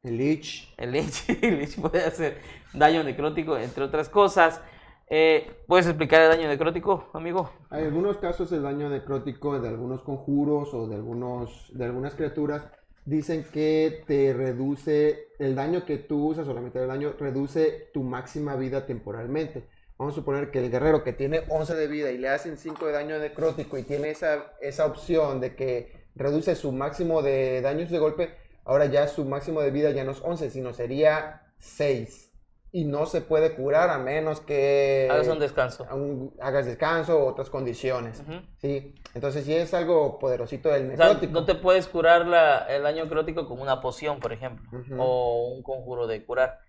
[0.05, 0.73] El Lich.
[0.79, 2.41] El Lich, el Lich puede hacer
[2.75, 4.63] daño necrótico, entre otras cosas.
[5.09, 7.51] Eh, ¿Puedes explicar el daño necrótico, amigo?
[7.71, 12.71] Hay algunos casos el daño necrótico de algunos conjuros o de algunos de algunas criaturas
[13.05, 17.91] dicen que te reduce el daño que tú usas o la mitad del daño reduce
[17.93, 19.65] tu máxima vida temporalmente.
[19.99, 22.87] Vamos a suponer que el guerrero que tiene 11 de vida y le hacen 5
[22.87, 27.91] de daño necrótico y tiene esa, esa opción de que reduce su máximo de daños
[27.91, 28.35] de golpe,
[28.65, 32.32] ahora ya su máximo de vida ya no es 11, sino sería 6.
[32.75, 35.87] Y no se puede curar a menos que Hagas un descanso.
[35.93, 38.21] un- hagas descanso o otras condiciones.
[38.21, 38.41] Ujú.
[38.63, 41.33] Sí, entonces sí es algo poderosito del O sea, necrótico.
[41.35, 44.95] no te puedes curar la- el daño necrótico con una poción, por ejemplo, Ujú.
[44.99, 46.61] o un conjuro de curar.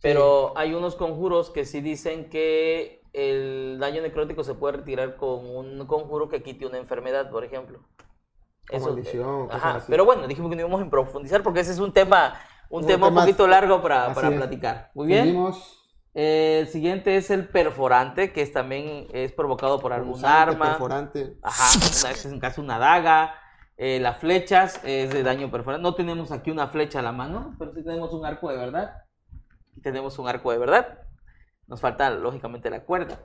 [0.00, 5.44] Pero hay unos conjuros que sí dicen que el daño necrótico se puede retirar con
[5.46, 7.80] un conjuro que quite una enfermedad, por ejemplo.
[8.72, 11.78] O maldición, cosas ajá, pero bueno, dijimos que no íbamos a profundizar porque ese es
[11.78, 12.34] un tema,
[12.72, 14.90] un Un tema un poquito largo para, para platicar.
[14.94, 15.24] Muy bien.
[15.26, 15.78] Seguimos.
[16.14, 20.70] Eh, el siguiente es el perforante, que es también es provocado por algún arma.
[20.70, 21.38] Perforante.
[21.42, 21.78] Ajá,
[22.10, 23.34] es en caso una daga.
[23.78, 25.82] Eh, las flechas es de daño perforante.
[25.82, 28.92] No tenemos aquí una flecha a la mano, pero sí tenemos un arco de verdad.
[29.82, 30.98] Tenemos un arco de verdad.
[31.66, 33.18] Nos falta, lógicamente, la cuerda.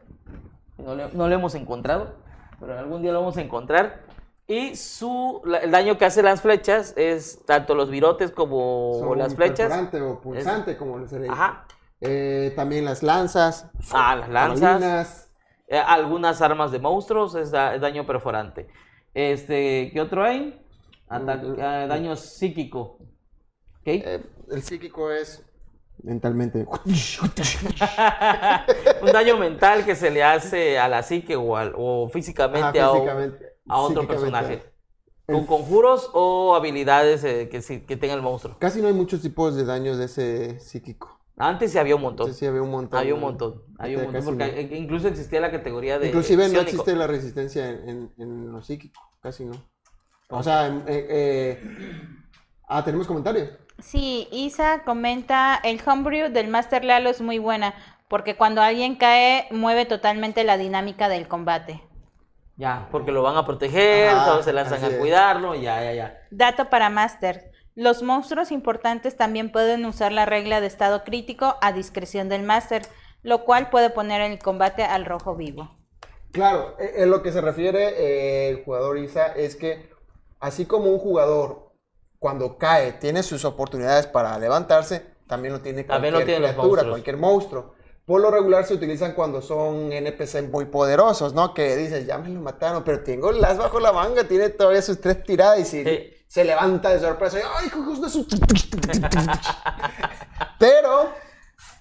[0.77, 2.15] No, le- no lo hemos encontrado,
[2.59, 4.01] pero algún día lo vamos a encontrar.
[4.47, 9.17] Y su, la- el daño que hace las flechas es tanto los virotes como Son
[9.17, 9.67] las flechas.
[9.67, 11.33] Perforante o punzante, como se le dice.
[11.33, 11.65] Ajá.
[11.99, 13.69] Eh, también las lanzas.
[13.91, 15.29] Ah, las lanzas.
[15.67, 18.69] Eh, algunas armas de monstruos es, da- es daño perforante.
[19.13, 20.61] Este, ¿qué otro hay?
[21.09, 22.99] Ata- Mm, eh, daño psíquico.
[23.81, 23.87] ¿Ok?
[23.87, 25.43] Eh, el psíquico es
[26.03, 26.65] mentalmente.
[29.01, 32.91] un daño mental que se le hace a la psique o, al- o físicamente, Ajá,
[32.93, 33.56] físicamente.
[33.69, 34.63] A otro personaje.
[35.25, 38.55] Con conjuros o habilidades eh, que, sí- que tenga el monstruo.
[38.59, 41.19] Casi no hay muchos tipos de daños de ese psíquico.
[41.37, 42.23] Antes sí había un montón.
[42.27, 42.97] Entonces sí había un montón.
[42.99, 43.61] había un montón.
[43.77, 44.23] Había un montón.
[44.23, 44.75] Porque no.
[44.77, 46.07] incluso existía la categoría de.
[46.07, 49.55] Inclusive no existe la resistencia en, en, en lo psíquico, casi no.
[50.29, 51.63] O sea, en- eh, eh,
[52.69, 53.49] ah, tenemos comentarios.
[53.79, 57.75] Sí, Isa comenta, el homebrew del Master Lalo es muy buena,
[58.07, 61.83] porque cuando alguien cae, mueve totalmente la dinámica del combate.
[62.57, 66.21] Ya, porque lo van a proteger, Ajá, todos se lanzan a cuidarlo, ya, ya, ya.
[66.31, 67.51] Dato para Master.
[67.75, 72.81] Los monstruos importantes también pueden usar la regla de estado crítico a discreción del Master,
[73.21, 75.77] lo cual puede poner en el combate al rojo vivo.
[76.31, 79.91] Claro, en lo que se refiere eh, el jugador Isa es que
[80.39, 81.71] así como un jugador
[82.17, 86.65] cuando cae tiene sus oportunidades para levantarse, también lo tiene También cualquier lo tienen los
[86.65, 87.75] criatura, cualquier monstruo.
[88.07, 91.53] Por lo regular se utilizan cuando son NPC muy poderosos, ¿no?
[91.53, 95.01] Que dices, ya me lo mataron, pero tengo las bajo la manga, tiene todavía sus
[95.01, 96.13] tres tiradas y si Sí.
[96.25, 98.25] se levanta de sorpresa, y, ¡ay, hijos de su...
[100.57, 101.09] pero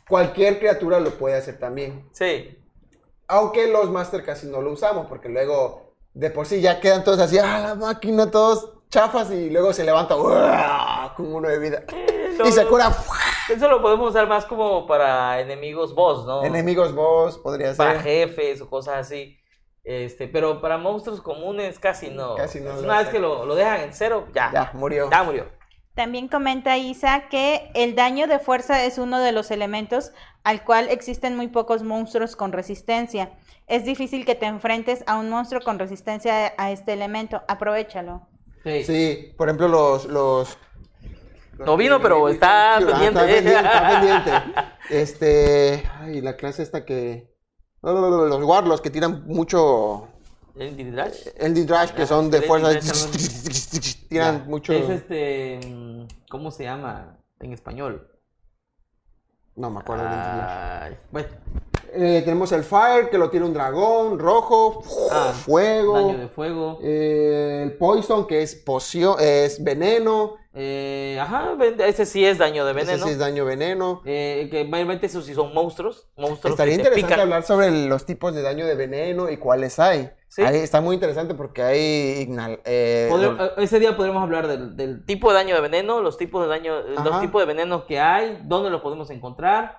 [0.08, 2.08] cualquier criatura lo puede hacer también.
[2.12, 2.58] Sí.
[3.28, 7.20] Aunque los Master casi no lo usamos, porque luego de por sí ya quedan todos
[7.20, 11.14] así, ah, la máquina, todos chafas, y luego se levanta ¡uah!
[11.16, 11.84] con uno de vida.
[12.44, 12.90] y se cura.
[13.48, 16.44] Eso lo podemos usar más como para enemigos boss, ¿no?
[16.44, 18.02] Enemigos boss, podría Para ser.
[18.02, 19.38] jefes o cosas así.
[19.84, 22.34] Este, pero para monstruos comunes casi no.
[22.34, 24.50] Casi no Una vez que lo, lo dejan en cero, ya.
[24.52, 25.08] Ya, murió.
[25.10, 25.46] Ya murió.
[25.94, 30.12] También comenta Isa que el daño de fuerza es uno de los elementos
[30.44, 33.30] al cual existen muy pocos monstruos con resistencia.
[33.66, 37.42] Es difícil que te enfrentes a un monstruo con resistencia a este elemento.
[37.48, 38.26] Aprovechalo.
[38.64, 38.82] Sí.
[38.84, 40.58] Sí, por ejemplo, los los
[41.58, 43.06] No vino, pero está Ah, pendiente.
[43.06, 44.30] Está pendiente, está pendiente.
[44.90, 45.82] Este.
[46.00, 47.34] Ay, la clase esta que.
[47.82, 50.08] Los Warlocks que tiran mucho.
[50.56, 51.28] ¿El Diridrash?
[51.36, 52.70] El Drash, que son de fuerza.
[54.08, 54.72] Tiran mucho.
[54.72, 55.60] Es este.
[56.30, 58.08] ¿Cómo se llama en español?
[59.54, 60.04] No me acuerdo.
[60.08, 61.28] Ay, bueno,
[61.98, 65.94] Eh, tenemos el Fire, que lo tiene un dragón rojo, Ah, fuego.
[65.96, 66.78] daño de fuego.
[66.82, 70.34] Eh, el Poison, que es poción, es veneno.
[70.58, 71.54] Eh, ajá,
[71.86, 73.04] ese sí es daño de Ese veneno.
[73.04, 74.00] sí es daño veneno.
[74.06, 76.08] Eh, que mayormente esos sí son monstruos.
[76.16, 77.20] monstruos Estaría interesante pican.
[77.20, 80.08] hablar sobre los tipos de daño de veneno y cuáles hay.
[80.28, 80.40] Sí.
[80.42, 82.26] Ahí está muy interesante porque hay eh,
[82.64, 83.10] eh,
[83.58, 86.78] ese día podremos hablar del, del tipo de daño de veneno, los tipos de daño,
[86.78, 89.78] eh, los tipos de venenos que hay, dónde los podemos encontrar.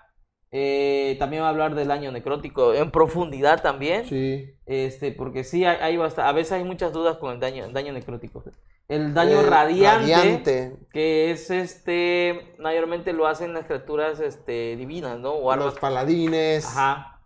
[0.52, 4.06] Eh, también va a hablar del daño necrótico en profundidad también.
[4.08, 4.46] Sí.
[4.66, 7.74] Este, porque sí hay, hay basta- a veces hay muchas dudas con el daño, el
[7.74, 8.44] daño necrótico.
[8.88, 10.78] El daño El radiante, radiante.
[10.94, 15.34] que es este, mayormente lo hacen las criaturas este, divinas, ¿no?
[15.34, 15.54] O.
[15.56, 16.66] Los paladines.
[16.66, 17.20] Ajá,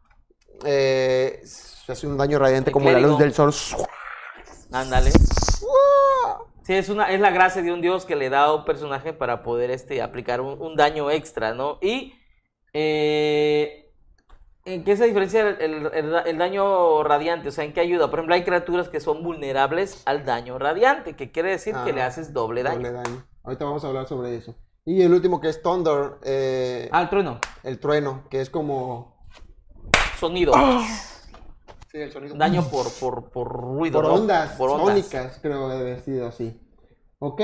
[0.65, 3.53] eh, se hace un daño radiante El como la luz del sol.
[4.71, 5.11] ándale.
[6.63, 9.13] Sí, es una, es la gracia de un dios que le da a un personaje
[9.13, 11.77] para poder este, aplicar un, un daño extra, ¿no?
[11.81, 12.13] Y
[12.73, 13.90] eh,
[14.65, 17.49] ¿en qué se diferencia el, el- el- el daño radiante?
[17.49, 18.09] O sea, ¿en qué ayuda?
[18.09, 21.93] Por ejemplo, hay criaturas que son vulnerables al daño radiante, que quiere decir que Ah,
[21.93, 22.75] le haces doble daño.
[22.77, 23.25] Doble daño.
[23.43, 24.55] Ahorita vamos a hablar sobre eso.
[24.85, 27.39] Y el último que es Thunder, eh, Ah, el trueno.
[27.63, 29.25] el trueno, que es como...
[30.19, 30.53] Sonido.
[31.91, 32.35] Sí, el sonido.
[32.35, 33.99] Daño por, por, por ruido.
[34.01, 34.13] por ¿no?
[34.15, 34.87] ondas, Por ondas.
[34.87, 36.59] sónicas, creo que debe haber sido así.
[37.19, 37.41] ¿Ok?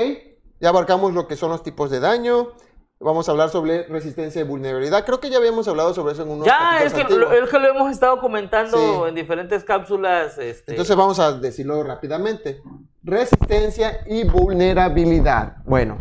[0.60, 2.52] Ya abarcamos lo que son los tipos de daño.
[3.00, 5.04] Vamos a hablar sobre resistencia y vulnerabilidad.
[5.04, 7.58] Creo que ya habíamos hablado sobre eso en unos Ya, es que, lo, es que
[7.60, 9.08] lo hemos estado comentando Sí.
[9.08, 10.36] en diferentes cápsulas.
[10.38, 12.60] Este, Entonces vamos a decirlo rápidamente.
[13.04, 15.58] Resistencia y vulnerabilidad.
[15.64, 15.98] Bueno,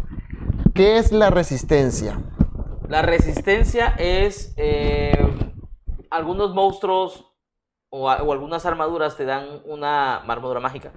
[0.74, 2.20] ¿qué es la resistencia?
[2.90, 5.14] La resistencia es eh,
[6.10, 7.26] algunos monstruos
[7.90, 10.94] o, a- o algunas armaduras te dan una armadura mágica,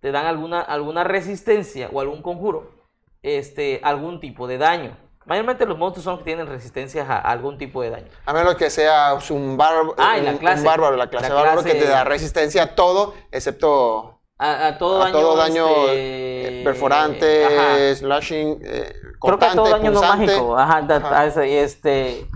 [0.00, 2.72] te dan alguna, alguna resistencia o algún conjuro,
[3.22, 4.96] este, algún tipo de daño.
[5.26, 8.06] Mayormente los monstruos son los que tienen resistencia a algún tipo de daño.
[8.24, 10.60] A menos que sea un, bárbaro, Ah, y la un- clase.
[10.60, 14.78] un bárbaro, la clase La bárbaro que te da resistencia a todo, excepto A, a
[14.78, 17.94] todo a daño, todo daño este, eh, perforante, ajá.
[17.96, 20.26] slashing, eh, Creo que a todo daño no punzante.
[20.26, 20.56] mágico.
[20.58, 22.26] Ajá, ese, este.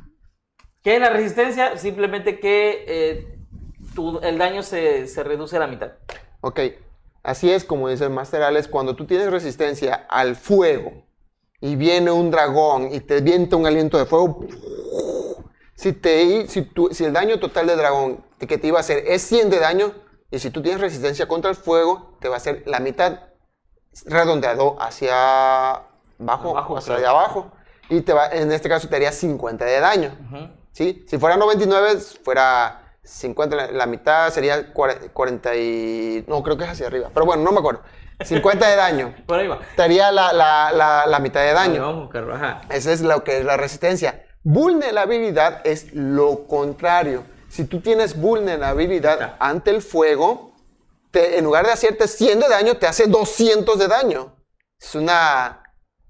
[0.83, 1.77] ¿Qué es la resistencia?
[1.77, 3.39] Simplemente que eh,
[3.95, 5.93] tu- el daño se, se reduce a la mitad.
[6.41, 6.59] Ok,
[7.23, 11.05] así es como dice el Master Alex, cuando tú tienes resistencia al fuego
[11.61, 14.47] y viene un dragón y te vienta un aliento de fuego,
[15.75, 19.05] si, te, si, tú- si el daño total del dragón que te iba a hacer
[19.07, 19.93] es 100 de daño,
[20.31, 23.19] y si tú tienes resistencia contra el fuego, te va a hacer la mitad
[24.07, 27.11] redondeado hacia abajo, Abajo, hacia claro.
[27.19, 27.53] abajo,
[27.89, 30.17] y te va, en este caso te haría 50 de daño.
[30.27, 30.49] Ujú.
[30.73, 31.05] ¿sí?
[31.09, 36.25] Si fuera 99, fuera 50, la, la mitad sería cuare- 40 y...
[36.29, 37.83] No, creo que es hacia arriba, pero bueno, no me acuerdo.
[38.25, 39.15] 50 de daño.
[39.27, 39.59] Por ahí va.
[39.77, 41.83] Te haría la, la- la- la mitad de Vale, daño.
[41.83, 42.35] vamos a buscarlo.
[42.35, 42.61] Ajá.
[42.71, 44.25] Eso es lo que es la resistencia.
[44.43, 47.25] Vulnerabilidad es lo contrario.
[47.49, 50.53] Si tú tienes vulnerabilidad ante el fuego,
[51.11, 54.37] te- en lugar de hacerte 100 de daño, te hace 200 de daño.
[54.81, 55.63] Es una...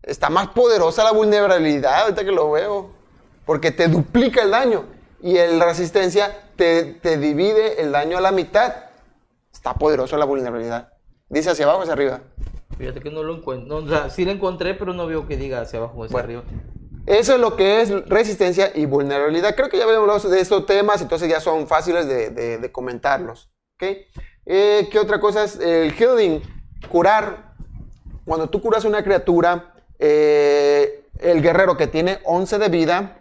[0.03, 2.91] Está más poderosa la vulnerabilidad ahorita que lo veo.
[3.45, 4.85] Porque te duplica el daño.
[5.23, 8.75] Y la resistencia te, te divide el daño a la mitad.
[9.53, 10.93] Está poderoso la vulnerabilidad.
[11.31, 12.21] Dice hacia abajo, hacia arriba.
[12.77, 13.81] Fíjate que no lo encuentro.
[13.81, 16.13] No, o sea, sí lo encontré, pero no veo que diga hacia abajo o hacia
[16.13, 16.41] Bueno.
[16.41, 16.43] arriba.
[17.07, 19.55] Eso es lo que es resistencia y vulnerabilidad.
[19.57, 22.73] Creo que ya habíamos hablado de estos temas, entonces ya son fáciles de, de- de
[22.73, 23.51] comentarlos.
[23.77, 23.89] ¿ok?
[24.47, 26.43] Eh, ¿Qué otra cosa es el healing?
[26.91, 27.55] Curar.
[28.27, 33.19] Cuando tú curas una criatura, eh, el guerrero que tiene 11 de vida,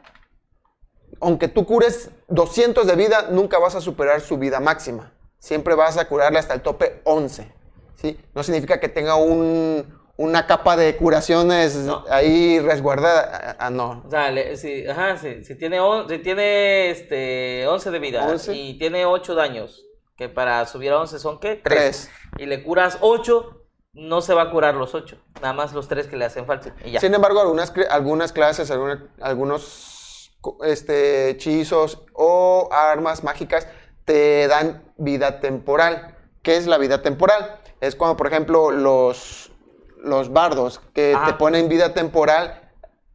[1.21, 5.11] aunque tú cures 200 de vida, nunca vas a superar su vida máxima.
[5.39, 7.51] Siempre vas a curarle hasta el tope 11.
[7.99, 8.19] ¿Sí?
[8.33, 12.03] No significa que tenga un- una capa de curaciones No.
[12.09, 13.55] ahí resguardada.
[13.59, 14.03] Ah, no.
[14.05, 18.27] O sea, le- si, ajá, si, si tiene, on- si tiene este, 11 de vida
[18.27, 18.53] 11.
[18.53, 19.85] y tiene 8 daños,
[20.17, 21.55] que para subir a 11 son ¿qué?
[21.63, 22.09] Tres.
[22.37, 25.17] Y le curas 8, no se va a curar los 8.
[25.41, 26.75] Nada más los 3 que le hacen falta.
[26.83, 26.99] Y ya.
[26.99, 33.67] Sin embargo, algunas, algunas clases, alguna- algunos este, hechizos o armas mágicas
[34.05, 36.15] te dan vida temporal.
[36.49, 37.59] ¿Qué es la vida temporal?
[37.79, 39.51] Es cuando, por ejemplo, los,
[40.03, 41.27] los bardos que Ajá.
[41.27, 42.71] te ponen vida temporal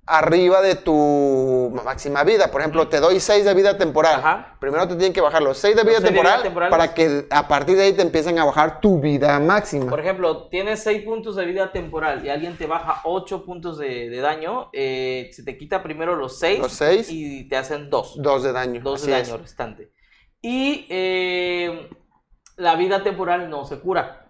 [0.07, 2.53] arriba de tu máxima vida.
[2.53, 4.21] Por ejemplo, te doy 6 de vida temporal.
[4.21, 4.57] Ajá.
[4.61, 7.77] Primero te tienen que bajar los 6 de de vida temporal para que a partir
[7.77, 9.91] de ahí te empiecen a bajar tu vida máxima.
[9.91, 14.11] Por ejemplo, tienes 6 puntos de vida temporal y alguien te baja 8 puntos de,
[14.11, 17.09] de daño, eh, se te quita primero los 6 Los seis.
[17.11, 18.23] y te hacen 2.
[18.23, 18.81] 2 de daño.
[18.85, 19.29] 2 así de es.
[19.29, 19.91] daño restante.
[20.41, 21.89] Y eh,
[22.57, 24.27] la vida temporal no se cura.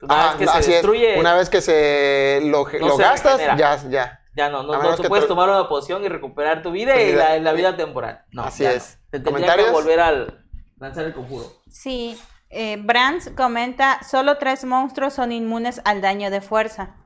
[0.00, 0.76] Una Ah, vez que no, se así es.
[0.78, 3.76] destruye, Una vez que se lo, No lo se gastas, regenera.
[3.76, 4.20] ya, ya.
[4.34, 7.38] ya no, no, no tú puedes tomar una poción y recuperar tu vida y la,
[7.38, 8.24] la vida temporal.
[8.32, 8.98] No, Así es.
[9.04, 9.10] no.
[9.10, 10.44] Te tendría que volver al
[10.78, 11.44] lanzar el conjuro.
[11.68, 12.18] Sí,
[12.50, 16.96] eh, Brands comenta, solo tres monstruos son inmunes al daño de fuerza.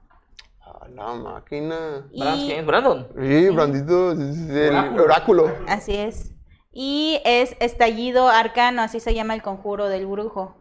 [0.62, 2.06] A la máquina.
[2.12, 3.08] Y- ¿Quién es Brandon?
[3.20, 5.04] Sí, Brandito, es el Oráculo.
[5.04, 5.54] oráculo.
[5.68, 6.32] Así es.
[6.78, 10.58] Y es estallido arcano, así se llama el conjuro del brujo.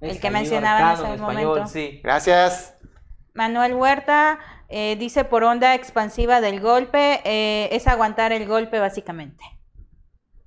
[0.00, 1.66] El que mencionaban hace en un español, momento.
[1.68, 2.00] Sí.
[2.02, 2.76] Gracias.
[3.32, 9.44] Manuel Huerta eh, dice por onda expansiva del golpe, eh, es aguantar el golpe básicamente.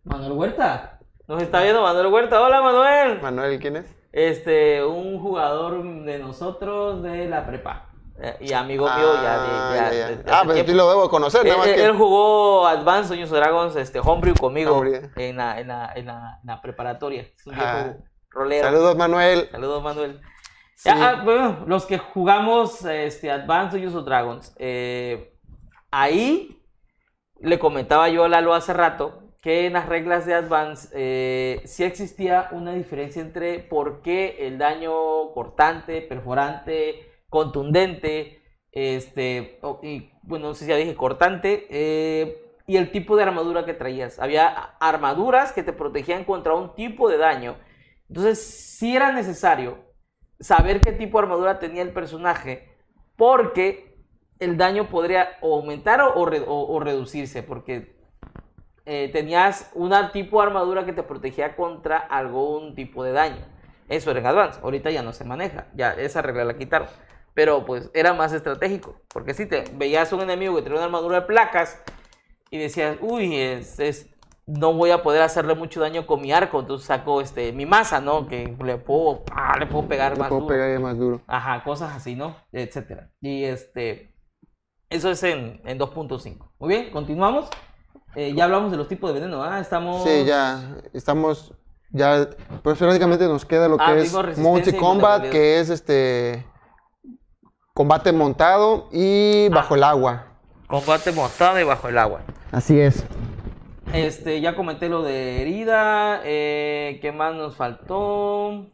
[0.04, 1.00] Manuel Huerta.
[1.30, 2.42] Nos está viendo Manuel Huerta.
[2.42, 3.22] Hola, Manuel.
[3.22, 3.96] Manuel, ¿quién es?
[4.12, 7.90] Este, un jugador de nosotros de la prepa.
[8.18, 9.48] Eh, y amigo mío ya de.
[9.50, 10.18] Ah, ya ya, ya.
[10.28, 11.84] Ah, hace pues sí lo debo conocer, nada más Él, que...
[11.84, 16.48] él jugó Advanced Dungeons Dragons, este, Homebrew conmigo en la, en, la, en, la, en
[16.48, 17.24] la preparatoria.
[17.24, 17.84] Es un Ah.
[17.84, 18.64] viejo rolero.
[18.66, 19.50] Saludos, Manuel.
[19.52, 20.22] Saludos, Manuel.
[20.76, 20.90] Sí.
[20.92, 25.38] Ah, bueno, los que jugamos este, Advanced Dungeons Dragons, eh,
[25.92, 26.62] ahí
[27.40, 31.84] le comentaba yo a Lalo hace rato que en las reglas de Advance eh, sí
[31.84, 40.54] existía una diferencia entre por qué el daño cortante, perforante, contundente, este, y bueno, no
[40.54, 44.20] sé si ya dije cortante, eh, y el tipo de armadura que traías.
[44.20, 44.48] Había
[44.80, 47.58] armaduras que te protegían contra un tipo de daño.
[48.08, 49.80] Entonces, sí era necesario
[50.40, 52.70] saber qué tipo de armadura tenía el personaje,
[53.18, 53.98] porque
[54.40, 57.96] el daño podría aumentar o, o re- o- o reducirse, porque
[58.86, 63.44] eh, tenías un tipo de armadura que te protegía contra algún tipo de daño.
[63.90, 66.88] Eso era en Advance, ahorita ya no se maneja, ya esa regla la quitaron.
[67.36, 71.20] Pero pues era más estratégico, porque si te veías un enemigo que tenía una armadura
[71.22, 71.80] de placas
[72.50, 74.10] y decías, uy, es, es-
[74.48, 78.00] no voy a poder hacerle mucho daño con mi arco, entonces saco este, mi masa,
[78.00, 78.28] ¿no?
[78.28, 80.54] Que le puedo, ah, le puedo pegar Le más puedo duro.
[80.56, 81.22] pegar más duro.
[81.28, 82.36] Ajá, cosas así, ¿no?
[82.52, 83.10] Etcétera.
[83.22, 84.16] Y este,
[84.90, 86.52] eso es en, en 2.5.
[86.60, 87.50] Muy bien, continuamos.
[88.16, 89.60] Eh, ya hablamos de los tipos de veneno, ¿ah?
[89.60, 90.04] Estamos...
[90.04, 91.54] Sí, ya estamos,
[91.90, 92.30] ya,
[92.64, 95.32] pues prácticamente nos queda lo Ah, que es resistencia y multi-combat, vulnerabilidad.
[95.32, 96.46] que es este,
[97.76, 99.56] combate montado y Ah.
[99.56, 100.28] bajo el agua.
[100.68, 102.22] Combate montado y bajo el agua.
[102.52, 103.06] Así es.
[103.94, 106.22] Este, ya comenté lo de herida.
[106.24, 108.68] Eh, ¿Qué más nos faltó?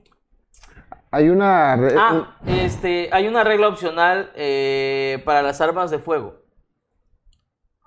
[1.09, 1.73] Hay una...
[1.73, 6.35] Ah, este, hay una regla opcional eh, para las armas de fuego.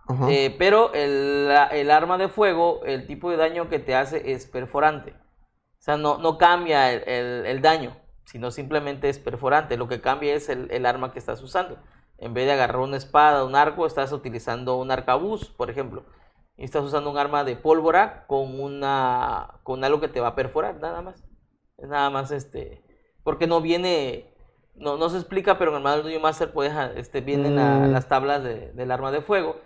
[0.06, 0.26] Ajá.
[0.30, 4.46] Eh, pero el, el arma de fuego, el tipo de daño que te hace es
[4.46, 5.12] perforante.
[5.12, 9.76] O sea, no, no cambia el, el- el daño, sino simplemente es perforante.
[9.76, 11.78] Lo que cambia es el, el arma que estás usando.
[12.18, 16.04] En vez de agarrar una espada, un arco, estás utilizando un arcabuz, por ejemplo.
[16.56, 20.34] Y estás usando un arma de pólvora con una con algo que te va a
[20.36, 21.24] perforar, nada más.
[21.78, 22.82] Es nada más este.
[23.24, 24.30] Porque no viene.
[24.76, 27.92] No, no se explica, pero en el manual de Master puedes, este, vienen Mm.
[27.92, 29.56] las tablas de- del arma de fuego.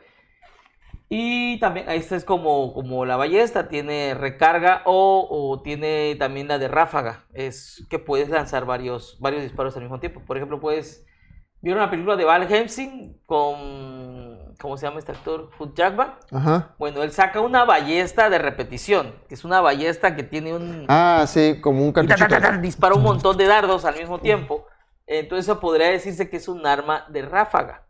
[1.10, 6.58] Y también, esta es como, como la ballesta, tiene recarga o, o tiene también la
[6.58, 7.24] de ráfaga.
[7.32, 10.20] Es que puedes lanzar varios, varios disparos al mismo tiempo.
[10.26, 11.06] Por ejemplo, puedes.
[11.60, 14.54] ¿Vieron la película de Val Helsing con.
[14.60, 15.50] ¿Cómo se llama este actor?
[15.58, 16.14] Hugh Jackman.
[16.30, 16.74] Ajá.
[16.78, 20.84] Bueno, él saca una ballesta de repetición, que es una ballesta que tiene un.
[20.88, 22.58] Ah, sí, como un cartuchito.
[22.60, 24.66] dispara un montón de dardos al mismo tiempo.
[25.06, 27.84] Entonces podría decirse que es un arma de ráfaga.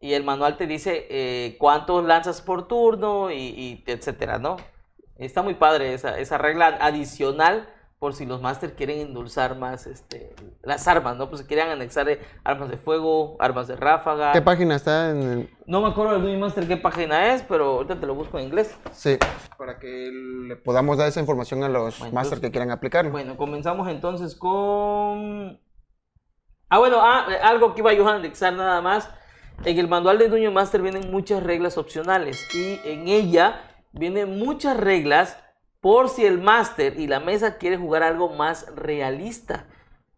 [0.00, 4.56] Y el manual te dice eh, cuántos lanzas por turno y, y etcétera, ¿no?
[5.16, 10.34] Está muy padre esa, esa regla adicional por si los máster quieren endulzar más este,
[10.62, 11.28] las armas, ¿no?
[11.28, 14.32] Pues si quieren anexar eh, armas de fuego, armas de ráfaga.
[14.32, 15.50] ¿Qué página está en el...
[15.66, 18.46] No me acuerdo del Dungeon Master qué página es, pero ahorita te lo busco en
[18.46, 18.74] inglés.
[18.92, 19.18] Sí.
[19.58, 20.10] Para que
[20.48, 23.10] le podamos dar esa información a los Bueno, máster entonces- que quieran aplicarlo.
[23.10, 25.60] Bueno, comenzamos entonces con.
[26.70, 29.10] Ah, bueno, ah, algo que iba yo a anexar nada más.
[29.64, 34.76] En el manual de Dungeon Master vienen muchas reglas opcionales y en ella vienen muchas
[34.76, 35.36] reglas
[35.80, 39.66] por si el Master y la mesa quiere jugar algo más realista.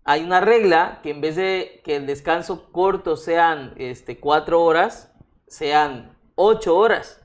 [0.05, 5.13] Hay una regla que en vez de que el descanso corto sean este, cuatro horas,
[5.47, 7.21] sean ocho horas.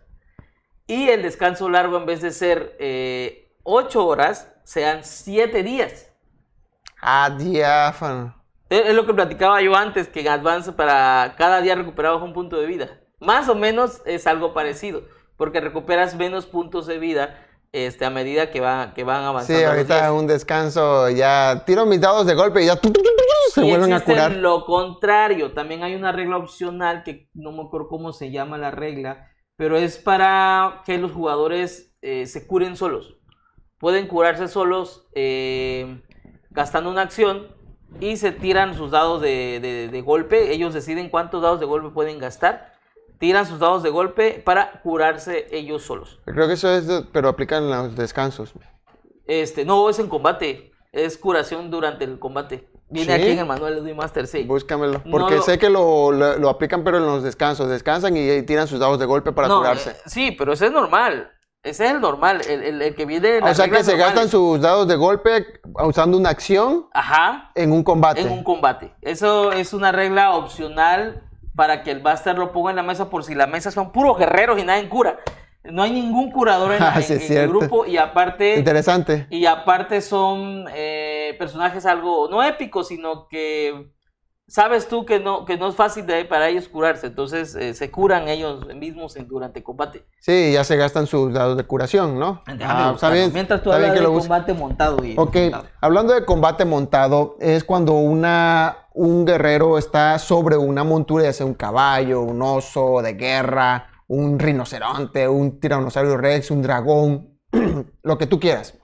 [0.88, 6.10] Y el descanso largo, en vez de ser eh, 8 horas, sean 7 días.
[7.02, 8.37] Ah, diáfano.
[8.70, 12.58] Es lo que platicaba yo antes, que en Advance para cada día recuperabas un punto
[12.60, 13.00] de vida.
[13.20, 15.04] Más o menos es algo parecido,
[15.38, 19.60] porque recuperas menos puntos de vida este, a medida que, va, que van avanzando.
[19.60, 23.10] Sí, ahorita un descanso, ya tiro mis dados de golpe y ya tu, tu, tu,
[23.10, 24.32] tu, tu, se Y vuelven a curar.
[24.34, 28.72] Lo contrario, también hay una regla opcional que no me acuerdo cómo se llama la
[28.72, 33.18] regla, pero es para que los jugadores eh, se curen solos.
[33.80, 36.02] Pueden curarse solos eh,
[36.50, 37.57] gastando una acción
[38.00, 40.52] y se tiran sus dados de, de- de golpe.
[40.54, 42.74] Ellos deciden cuántos dados de golpe pueden gastar.
[43.20, 46.20] Tiran sus dados de golpe para curarse ellos solos.
[46.26, 48.54] Creo que eso es, de- pero aplican en los descansos.
[49.26, 50.72] Este, no, es en combate.
[50.92, 52.68] Es curación durante el combate.
[52.90, 53.22] Viene ¿Sí?
[53.22, 54.44] aquí en el manual de Master, sí.
[54.44, 55.04] Búscamelo.
[55.12, 57.68] Porque sé que lo, lo- lo aplican, pero en los descansos.
[57.70, 59.92] Descansan y, y tiran sus dados de golpe para No, curarse.
[59.92, 61.32] eh, sí, pero ese es normal.
[61.70, 64.00] Ese es el normal, el, el- el que viene en o sea que se normales.
[64.16, 65.46] gastan sus dados de golpe
[65.84, 68.22] usando una acción Ajá, en un combate.
[68.22, 68.94] en un combate.
[69.02, 71.24] Eso es una regla opcional
[71.56, 74.18] para que el Buster lo ponga en la mesa por si la mesa son puros
[74.18, 75.20] guerreros y nadie cura.
[75.64, 78.56] No hay ningún curador en, Ah, en- sí, es en el grupo y aparte...
[78.58, 79.28] Interesante.
[79.30, 83.92] Y aparte son eh, personajes algo, no épicos, sino que
[84.48, 87.08] sabes tú que no, que no es fácil de, para ellos curarse.
[87.08, 90.06] Entonces eh, se curan ellos mismos en- durante el combate.
[90.20, 92.42] Sí, ya se gastan sus dados de curación, ¿no?
[92.64, 93.16] Ah, buscarlo.
[93.18, 93.32] bien.
[93.34, 95.04] Mientras tú hablas de combate montado.
[95.04, 95.66] Y Ok, montado.
[95.82, 101.46] hablando de combate montado, es cuando una, un guerrero está sobre una montura, ya sea
[101.46, 107.38] un caballo, un oso de guerra, un rinoceronte, un tiranosaurio rex, un dragón,
[108.04, 108.76] lo que tú quieras.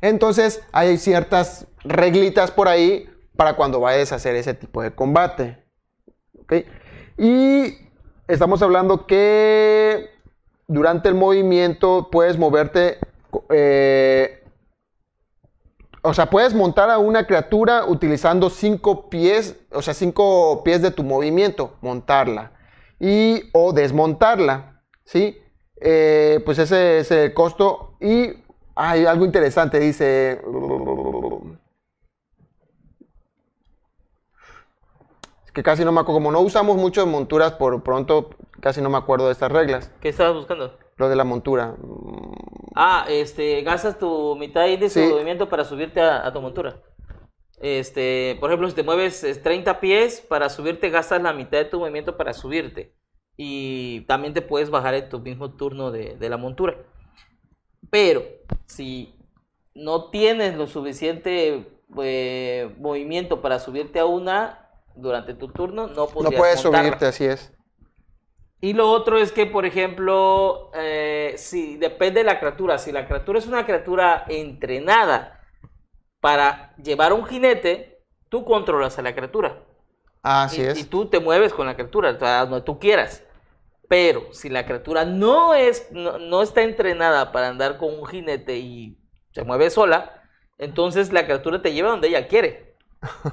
[0.00, 5.58] Entonces hay ciertas reglitas por ahí para cuando vayas a hacer ese tipo de combate.
[6.40, 6.54] ¿ok?
[7.18, 7.78] Y
[8.28, 10.10] estamos hablando que
[10.66, 12.98] durante el movimiento puedes moverte
[13.50, 14.44] eh,
[16.06, 20.90] o sea, puedes montar a una criatura utilizando cinco pies, o sea, cinco pies de
[20.90, 22.52] tu movimiento, montarla.
[23.00, 25.38] Y o desmontarla, ¿sí?
[25.80, 27.96] Eh, pues ese es el costo.
[28.02, 28.34] Y
[28.74, 30.42] hay algo interesante, dice...
[35.54, 38.30] que casi no me acuerdo, como no usamos mucho monturas, por pronto
[38.60, 39.90] casi no me acuerdo de estas reglas.
[40.00, 40.76] ¿Qué estabas buscando?
[40.96, 41.74] Lo de la montura.
[42.74, 45.06] Ah, este, gastas tu mitad de índice Sí.
[45.06, 46.80] de movimiento para subirte a, a tu montura.
[47.60, 51.64] Este, por ejemplo, si te mueves eh, 30 pies para subirte, gastas la mitad de
[51.66, 52.94] tu movimiento para subirte.
[53.36, 56.76] Y también te puedes bajar en tu mismo turno de, de la montura.
[57.90, 58.22] Pero,
[58.66, 59.14] si
[59.74, 61.64] no tienes lo suficiente
[62.02, 64.63] eh, movimiento para subirte a una
[64.94, 66.54] durante tu turno, no puedes montarla.
[66.54, 67.52] subirte, así es.
[68.60, 73.06] Y lo otro es que, por ejemplo, eh, si depende de la criatura, si la
[73.06, 75.40] criatura es una criatura entrenada
[76.20, 79.62] para llevar un jinete, tú controlas a la criatura.
[80.22, 80.78] Así y, es.
[80.78, 83.22] y tú te mueves con la criatura, donde tú quieras.
[83.86, 88.56] Pero si la criatura no es, no, no está entrenada para andar con un jinete
[88.56, 88.98] y
[89.32, 90.22] se mueve sola,
[90.56, 92.73] entonces la criatura te lleva donde ella quiere.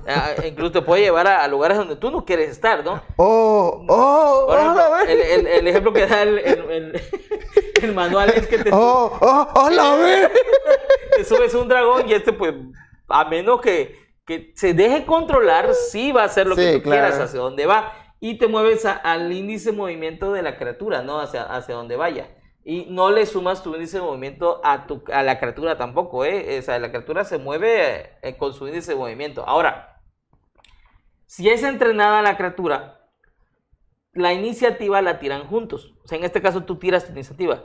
[0.07, 3.01] Ah, incluso te puede llevar a, a lugares donde tú no quieres estar, ¿no?
[3.17, 8.57] Oh, oh, Por ejemplo, oh, el, el- el ejemplo que da el, manual es que
[8.59, 10.32] te, Oh, oh, oh, la ver.
[11.15, 12.53] te subes un dragón y este, pues,
[13.09, 13.95] a menos que,
[14.26, 17.93] que se deje controlar, sí va a hacer lo que tú quieras, hacia donde va.
[18.19, 21.19] Y te mueves a- al índice de movimiento de la criatura, ¿no?
[21.19, 22.30] Hacia, hacia donde vaya.
[22.64, 26.59] Y no le sumas tu índice de movimiento a, tu, a la criatura tampoco, ¿eh?
[26.59, 29.43] O sea, la criatura se mueve eh, con su índice de movimiento.
[29.47, 29.99] Ahora,
[31.26, 33.01] si es entrenada la criatura,
[34.14, 35.93] la iniciativa la tiran juntos.
[36.03, 37.64] O sea, en este caso tú tiras tu iniciativa.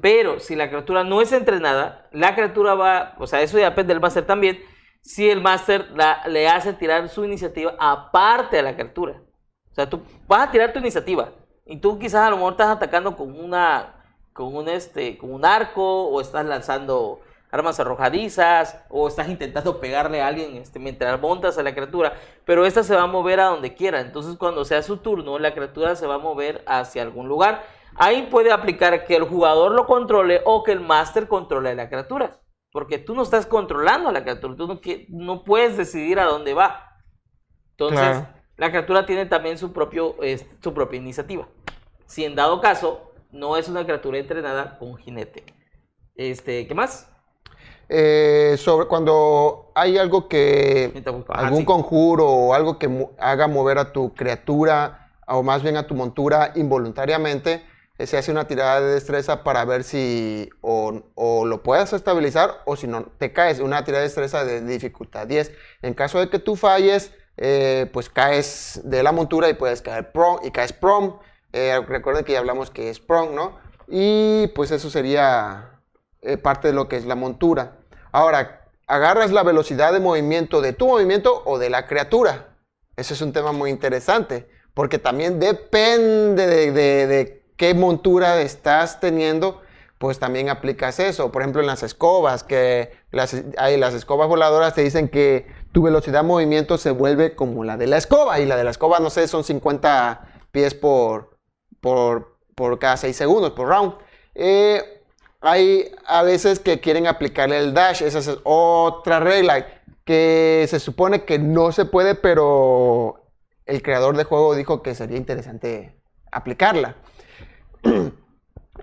[0.00, 3.94] Pero si la criatura no es entrenada, la criatura va, o sea, eso ya depende
[3.94, 4.58] del máster también,
[5.00, 5.86] si el máster
[6.26, 9.22] le hace tirar su iniciativa aparte de la criatura.
[9.70, 11.32] O sea, tú vas a tirar tu iniciativa
[11.66, 14.03] y tú quizás a lo mejor estás atacando con una
[14.34, 17.20] con un este con un arco o estás lanzando
[17.50, 22.12] armas arrojadizas o estás intentando pegarle a alguien este, mientras montas a la criatura,
[22.44, 24.00] pero esta se va a mover a donde quiera.
[24.00, 27.62] Entonces, cuando sea su turno, la criatura se va a mover hacia algún lugar.
[27.96, 31.88] Ahí puede aplicar que el jugador lo controle o que el máster controle a la
[31.88, 32.40] criatura,
[32.72, 36.24] porque tú no estás controlando a la criatura, tú no, qui- no puedes decidir a
[36.24, 36.90] dónde va.
[37.70, 38.26] Entonces, Claro.
[38.56, 41.46] la criatura tiene también su, propio, es- su propia iniciativa.
[42.06, 45.44] Si en dado caso no es una criatura entrenada con jinete.
[46.16, 47.10] Este, ¿qué más?
[47.88, 50.92] Eh, sobre cuando hay algo que.
[51.28, 51.64] Ajá, algún sí.
[51.66, 55.94] conjuro o algo que mo- haga mover a tu criatura o más bien a tu
[55.94, 57.64] montura involuntariamente,
[57.98, 62.62] eh, se hace una tirada de destreza para ver si o, o lo puedes estabilizar
[62.66, 63.60] o si no te caes.
[63.60, 65.52] Una tirada de destreza de dificultad 10.
[65.82, 70.12] En caso de que tú falles, eh, pues caes de la montura y puedes caer
[70.12, 71.18] prom y caes prom.
[71.56, 73.56] Eh, recuerden que ya hablamos que es prom, ¿no?
[73.86, 75.78] Y pues eso sería
[76.20, 77.76] eh, parte de lo que es la montura.
[78.10, 82.56] Ahora, agarras la velocidad de movimiento de tu movimiento o de la criatura.
[82.96, 89.62] Ese es un tema muy interesante, porque también depende de, qué montura estás teniendo,
[89.98, 91.30] pues también aplicas eso.
[91.30, 92.90] Por ejemplo, en las escobas, que
[93.58, 97.76] hay las escobas voladoras te dicen que tu velocidad de movimiento se vuelve como la
[97.76, 101.33] de la escoba, y la de la escoba, no sé, son 50 pies por,
[101.84, 103.92] por, por cada 6 segundos, por round.
[104.34, 105.02] Eh,
[105.42, 109.66] hay a veces que quieren aplicarle el dash, esa es otra regla.
[110.04, 113.22] que se supone que no se puede, pero
[113.66, 115.94] el creador de juego dijo que sería interesante
[116.32, 116.96] aplicarla.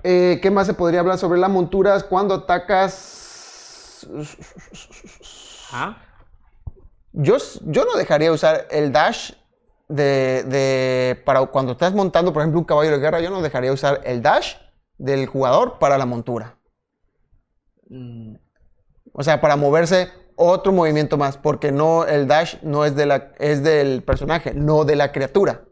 [0.04, 4.08] Eh, ¿Qué más se podría hablar sobre las monturas cuando atacas?
[5.72, 5.98] ¿Ah?
[7.12, 9.34] Yo, yo no dejaría usar el dash
[9.92, 13.72] de, de- para cuando estás montando, por ejemplo, un caballo de guerra, yo no dejaría
[13.74, 14.56] usar el dash
[14.98, 16.58] del jugador para la montura.
[17.90, 18.36] Mm,
[19.14, 23.34] O sea, para moverse otro movimiento más, porque no el dash no es de la
[23.40, 25.66] es del personaje, no de la criatura,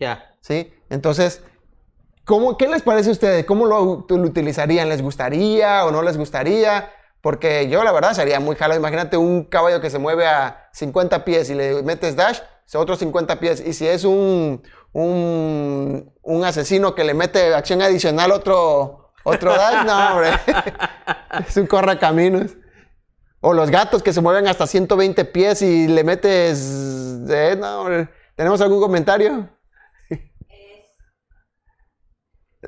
[0.00, 0.36] ya.
[0.40, 0.72] ¿sí?
[0.90, 1.42] Entonces,
[2.24, 3.44] ¿cómo, ¿qué les parece a ustedes?
[3.46, 4.88] ¿Cómo lo, lo utilizarían?
[4.88, 6.90] ¿Les gustaría o no les gustaría?
[7.22, 8.76] Porque yo la verdad sería muy jalo.
[8.76, 12.40] Imagínate un caballo que se mueve a 50 pies y le metes dash,
[12.76, 13.62] otros 50 pies.
[13.64, 14.62] Y si es un,
[14.92, 20.30] un, un asesino que le mete acción adicional otro, otro dash, no, hombre.
[21.48, 22.56] es un correcaminos.
[23.40, 27.20] O los gatos que se mueven hasta 120 pies y le metes...
[27.28, 28.08] eh, no, hombre.
[28.34, 29.48] ¿Tenemos algún comentario?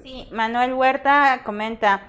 [0.02, 2.02] Sí, Manuel Huerta comenta,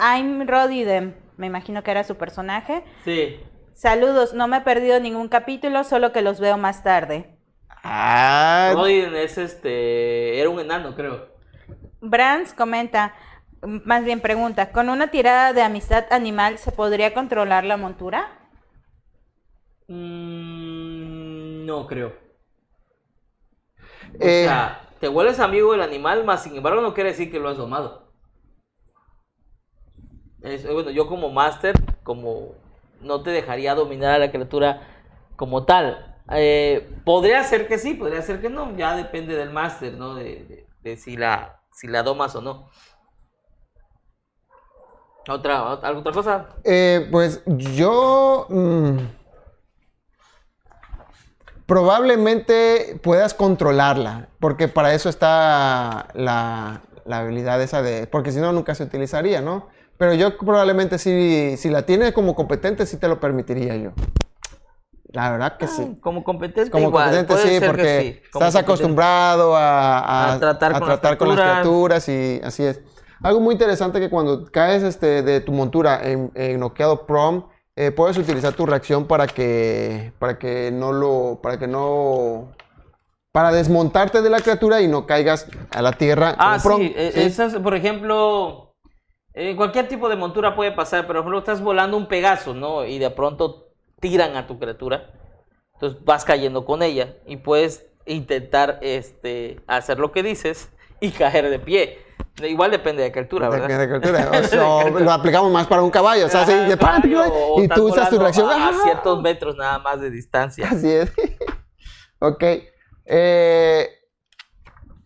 [0.00, 2.82] I'm Rodidem, me imagino que era su personaje.
[3.04, 3.38] Sí.
[3.74, 7.35] Saludos, no me he perdido ningún capítulo, solo que los veo más tarde.
[7.88, 10.40] Ah, Rodin es este.
[10.40, 11.28] Era un enano, creo.
[12.00, 13.14] Brands comenta,
[13.62, 18.28] más bien pregunta, ¿con una tirada de amistad animal se podría controlar la montura?
[19.88, 22.12] Mm, no creo.
[24.18, 27.38] O Eh, sea, te vuelves amigo del animal, más sin embargo no quiere decir que
[27.38, 28.12] lo has domado.
[30.42, 32.54] Es- eh, bueno, yo como máster, como
[33.00, 34.82] no te dejaría dominar a la criatura
[35.36, 36.15] como tal.
[36.30, 40.14] Eh, podría ser que sí, podría ser que no, ya depende del máster, ¿no?
[40.16, 40.66] De,
[40.96, 42.68] si la si la domas o no.
[45.28, 46.46] Otra, ot- ¿alguna otra cosa?
[46.64, 48.98] Eh, pues yo mm,
[51.66, 58.74] probablemente puedas controlarla, porque para eso está la, habilidad esa de, porque si no nunca
[58.74, 59.68] se utilizaría, ¿no?
[59.98, 63.92] Pero yo probablemente sí, si la tienes como competente, sí te lo permitiría yo.
[65.12, 65.84] La verdad que sí.
[66.00, 70.78] Como competente Como igual, competente sí, porque sí, estás acostumbrado a, a- A tratar a
[70.78, 72.08] con las tratar con las criaturas.
[72.08, 72.80] y así es.
[73.22, 77.44] Algo muy interesante que cuando caes este, de tu montura en, en noqueado prom,
[77.76, 82.48] eh, puedes utilizar tu reacción para que, para que no lo, para que no,
[83.32, 86.36] para desmontarte de la criatura y no caigas a la tierra.
[86.38, 87.20] Ah, prom, sí, eh, ¿sí?
[87.24, 88.74] esas, por ejemplo,
[89.34, 92.84] en cualquier tipo de montura puede pasar, pero por ejemplo estás volando un Pegaso, ¿no?
[92.86, 93.65] Y de pronto
[94.00, 95.10] tiran a tu criatura.
[95.74, 100.70] Entonces vas cayendo con ella y puedes intentar este, hacer lo que dices
[101.00, 101.98] y caer de pie.
[102.42, 103.78] Igual depende de criatura, De- ¿verdad?
[103.78, 104.30] de criatura.
[104.40, 107.88] O sea, lo aplicamos más para un caballo, o sea, así, de caballo, y tú
[107.88, 108.48] usas tu reacción.
[108.50, 108.72] A, a ¡ah!
[108.82, 110.68] ciertos metros nada más de distancia.
[110.70, 111.12] Así es.
[112.18, 112.44] ok.
[113.06, 113.88] Eh,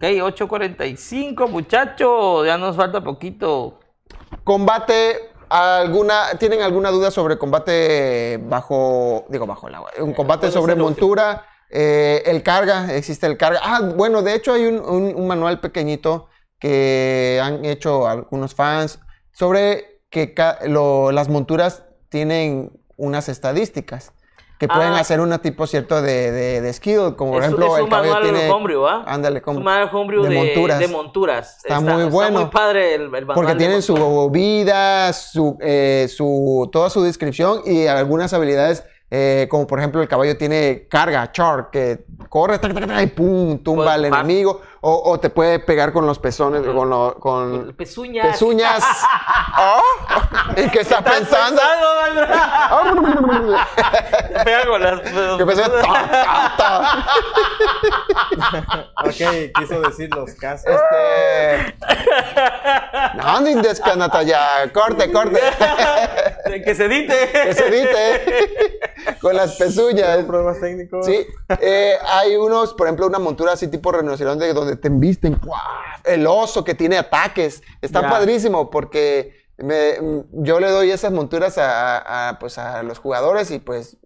[0.03, 3.81] Ok, 8.45, muchachos, ya nos falta poquito.
[4.45, 9.91] Combate, alguna, ¿tienen alguna duda sobre combate bajo, digo bajo el agua?
[9.99, 13.61] Un combate puede sobre montura, eh, el carga, existe el carga.
[13.63, 16.29] Ah, bueno, de hecho hay un, un- un manual pequeñito
[16.59, 19.01] que han hecho algunos fans
[19.33, 20.35] sobre que
[20.67, 24.13] lo- las monturas tienen unas estadísticas
[24.61, 25.01] que pueden Ah.
[25.01, 28.23] hacer un tipo cierto de, de, de skill, como por Es- ejemplo es el manual
[28.23, 28.51] tiene...
[28.51, 29.05] homebrew, ¿ah?
[29.07, 30.79] Ándale, Es como- un manual homebrew de de, monturas.
[30.79, 31.57] de monturas.
[31.65, 32.41] Está muy bueno.
[32.43, 37.63] muy padre el, el manual Porque tienen su vida, su, eh, su, toda su descripción
[37.65, 42.75] y algunas habilidades, eh, como por ejemplo el caballo tiene carga, char, que corre tac,
[42.75, 46.19] tac, tac, y pum, tumba Puede al enemigo, o, o te puede pegar con los
[46.19, 48.27] pezones, con, lo- con Pezuñas.
[48.29, 48.85] pezuñas.
[49.63, 49.83] Oh,
[50.57, 51.61] ¿Y qué está ¿Estás pensando?
[51.61, 53.57] pensando,
[54.33, 55.11] Te pega con las que
[56.57, 57.07] ta.
[59.05, 60.67] Ok, quiso decir los casos.
[60.71, 61.75] Este.
[63.17, 64.71] No, ni descanata ya.
[64.73, 65.41] Corte, corte.
[66.65, 67.31] Que se edite.
[67.33, 68.79] Que se edite.
[69.21, 70.19] Con las pezuñas.
[70.25, 71.05] Problemas técnicos.
[71.05, 71.27] Sí,
[71.61, 75.39] eh, hay unos, por ejemplo, una montura así tipo rinoceronte donde te embisten.
[76.05, 77.63] El oso que tiene ataques.
[77.83, 82.99] Está padrísimo porque me- yo le doy esas monturas a, a- a, pues, a los
[82.99, 83.97] jugadores y pues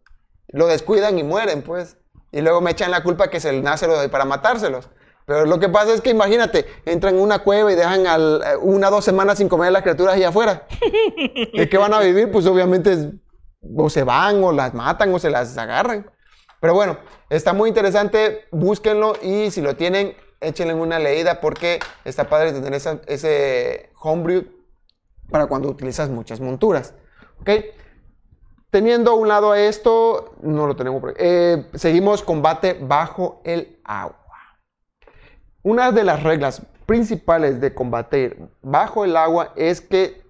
[0.49, 1.97] lo descuidan y mueren, pues.
[2.33, 4.89] Y luego me echan la culpa que se el nace lo doy para matárselos.
[5.27, 8.57] Pero lo que pasa es que imagínate, entran en una cueva y dejan al, eh,
[8.61, 10.67] una o dos semanas sin comer a las criaturas allá afuera.
[11.55, 12.31] ¿De qué van a vivir?
[12.31, 13.07] Pues obviamente es-
[13.77, 16.11] o se van o las matan o se las agarran.
[16.61, 16.99] Pero bueno,
[17.31, 22.74] está muy interesante, búsquenlo y si lo tienen, échenle una leída porque está padre tener
[22.74, 24.45] ese homebrew
[25.30, 26.95] para cuando utilizas muchas monturas.
[27.40, 27.51] ¿Ok?
[28.74, 31.01] teniendo a un lado esto, no lo tenemos.
[31.16, 34.18] Eh, seguimos combate bajo el agua.
[35.62, 40.24] Una de las reglas principales de combatir bajo el agua es que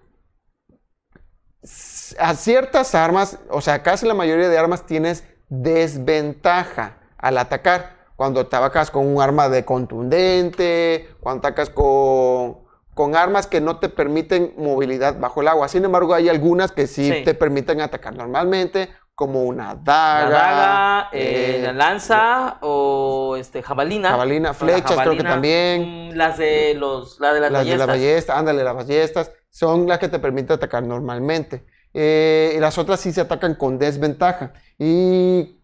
[2.19, 7.94] a ciertas armas, o sea, casi la mayoría de armas tienes desventaja al atacar.
[8.15, 12.59] Cuando atacas con un arma de contundente, cuando atacas con,
[12.93, 15.67] con armas que no te permiten movilidad bajo el agua.
[15.67, 17.23] Sin embargo, hay algunas que sí, Sí.
[17.23, 23.61] te permiten atacar normalmente, como una La daga, daga, eh, eh, la lanza o este
[23.63, 24.09] jabalina.
[24.11, 26.09] Jabalina, flechas, creo que también.
[26.09, 27.87] mm, Las de los, la de las, las de la ballestas.
[27.87, 31.65] ballesta, ándale, las ballestas, son las que te permiten atacar normalmente.
[31.93, 34.51] Eh, y las otras sí se atacan con desventaja.
[34.77, 35.59] Y.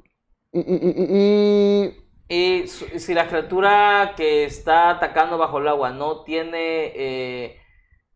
[0.54, 2.01] y- y- y-
[2.32, 7.58] y- si la criatura que está atacando bajo el agua no tiene eh,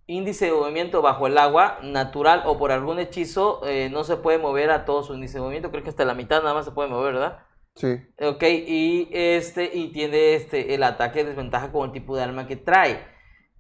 [0.08, 4.38] índice de movimiento bajo el agua natural o por algún hechizo, eh, no se puede
[4.38, 5.72] mover a todo su índice de movimiento.
[5.72, 7.40] Creo que hasta la mitad nada más se puede mover, ¿verdad?
[7.76, 7.98] sí.
[8.22, 12.48] Ok, y este, y tiene este, el ataque de desventaja con el tipo de arma
[12.48, 13.06] que trae.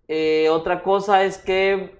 [0.07, 1.99] Eh, otra cosa es que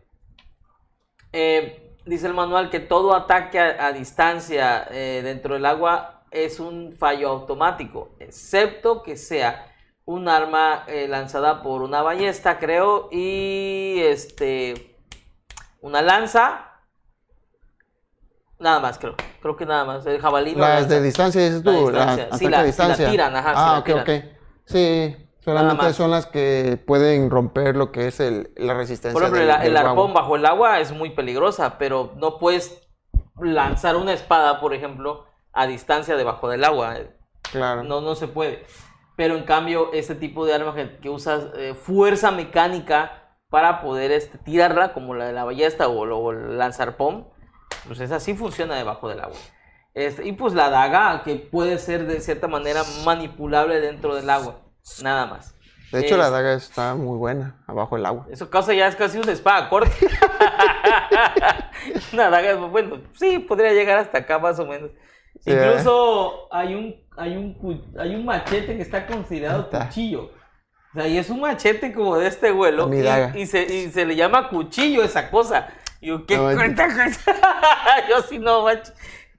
[2.06, 7.30] dice el manual que todo ataque a, a distancia dentro del agua es un fallo
[7.30, 9.72] automático, excepto que sea
[10.06, 14.96] un arma eh, lanzada por una ballesta, creo, y este
[15.82, 16.72] una lanza.
[18.60, 19.16] Nada más, creo.
[19.42, 20.06] Creo que nada más.
[20.06, 20.54] El jabalí.
[20.54, 21.92] no Las de distancia, dices tú.
[21.92, 22.38] La distancia.
[22.38, 24.02] Sí, la- tiran, ajá, sí Ah, la ok, tiran.
[24.02, 24.10] ok.
[24.66, 29.14] Sí, solamente son las que pueden romper lo que es el, la resistencia.
[29.14, 32.82] Por ejemplo, del- el, el arpón bajo el agua es muy peligrosa, pero no puedes
[33.40, 35.26] lanzar una espada, por ejemplo,
[35.56, 36.98] a distancia debajo del agua.
[37.52, 37.84] Claro.
[37.84, 38.66] No, no se puede.
[39.16, 44.12] Pero en cambio, este tipo de arma que, que usas eh, fuerza mecánica para poder
[44.12, 47.28] este, tirarla, como la de la ballesta o, o el lanzarpón,
[47.88, 49.38] pues esa sí funciona debajo del agua.
[49.94, 54.60] Este, y pues la daga, que puede ser de cierta manera manipulable dentro del agua,
[55.02, 55.56] nada más.
[55.92, 58.26] De hecho, la daga está muy buena abajo del agua.
[58.30, 59.96] eso causa ya es casi una espada corta.
[62.14, 64.92] una daga, bueno, sí, podría llegar hasta acá más o menos.
[65.42, 69.88] Sí, Incluso hay un, hay un hay un machete que está considerado está.
[69.88, 70.32] cuchillo.
[70.92, 72.90] O sea, y es un machete como de este vuelo.
[72.94, 73.42] Y-.
[73.42, 75.68] Y, se, y se le llama cuchillo esa cosa.
[76.02, 76.88] Y yo, ¿qué No, cuenta
[78.10, 78.66] Yo sí no,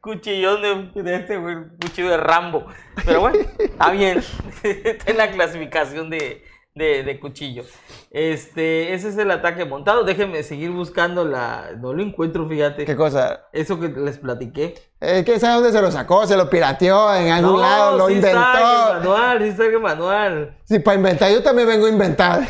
[0.01, 2.67] cuchillón de, de este güey, cuchillo de Rambo.
[3.05, 4.23] Pero bueno, está bien.
[4.63, 6.45] está en la clasificación de,
[6.77, 7.65] de, de cuchillo.
[8.11, 10.05] Este, ese es el ataque montado.
[10.05, 11.73] Déjenme seguir buscando la.
[11.79, 12.85] No lo encuentro, fíjate.
[12.85, 13.47] ¿Qué cosa?
[13.53, 14.75] Eso que les platiqué.
[15.01, 18.15] Es que sabe dónde se lo sacó, se lo pirateó en algún lado, lo sí
[18.15, 18.95] Está en el inventó.
[18.95, 20.57] manual, sí está el manual.
[20.65, 22.41] Sí, para inventar, yo también vengo a inventar.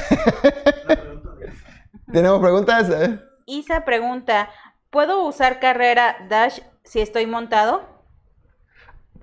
[2.12, 2.88] ¿Tenemos preguntas?
[2.90, 4.50] Eh, Isa pregunta,
[4.90, 7.82] ¿puedo usar carrera dash si estoy montado?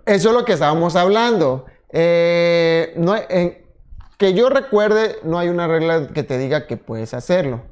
[0.05, 1.65] Eso es lo que estábamos hablando.
[1.89, 3.62] Eh, no en-
[4.17, 7.63] que yo recuerde, no hay una regla que te diga que puedes hacerlo.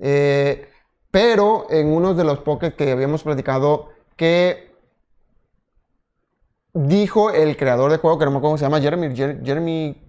[0.00, 0.68] Eh,
[1.10, 4.74] pero en uno de los pokés que habíamos platicado, que
[6.74, 10.02] dijo el creador del juego, que no me acuerdo cómo se llama, Jeremy, Jer- Jeremy,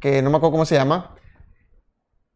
[0.00, 1.16] que no me acuerdo cómo se llama,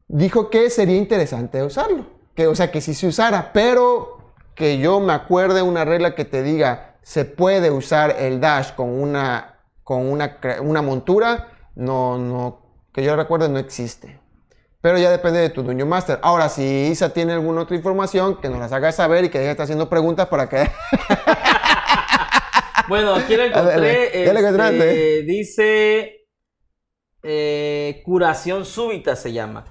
[0.08, 2.06] dijo que sería interesante usarlo.
[2.34, 6.24] Que, o sea, que sí se usara, pero que yo me acuerde una regla que
[6.24, 12.65] te diga se puede usar el dash con una, con una, una montura, no, no,
[12.96, 14.18] que yo recuerde no existe.
[14.80, 16.18] Pero ya depende de tu Dungeon Master.
[16.22, 19.50] Ahora, si Isa tiene alguna otra información, que nos las haga saber y que ella
[19.50, 20.66] está haciendo preguntas para que...
[22.88, 24.22] Bueno, aquí lo Dale, encontré.
[24.22, 25.22] este, encontraste.
[25.24, 26.28] dice
[27.22, 29.64] eh, curación súbita se llama.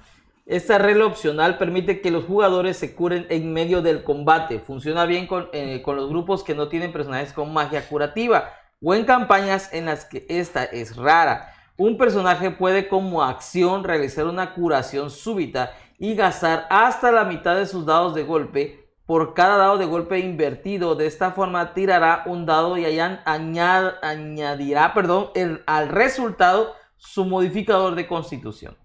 [0.44, 4.60] Esta regla opcional permite que los jugadores se curen en medio del combate.
[4.60, 8.52] Funciona bien con, eh, con los grupos que no tienen personajes con magia curativa
[8.82, 11.55] o en campañas en las que esta es rara.
[11.78, 17.66] Un personaje puede como acción realizar una curación súbita y gastar hasta la mitad de
[17.66, 20.94] sus dados de golpe por cada dado de golpe invertido.
[20.94, 25.28] De esta forma tirará un dado y añadirá perdón,
[25.66, 28.78] al resultado su modificador de constitución.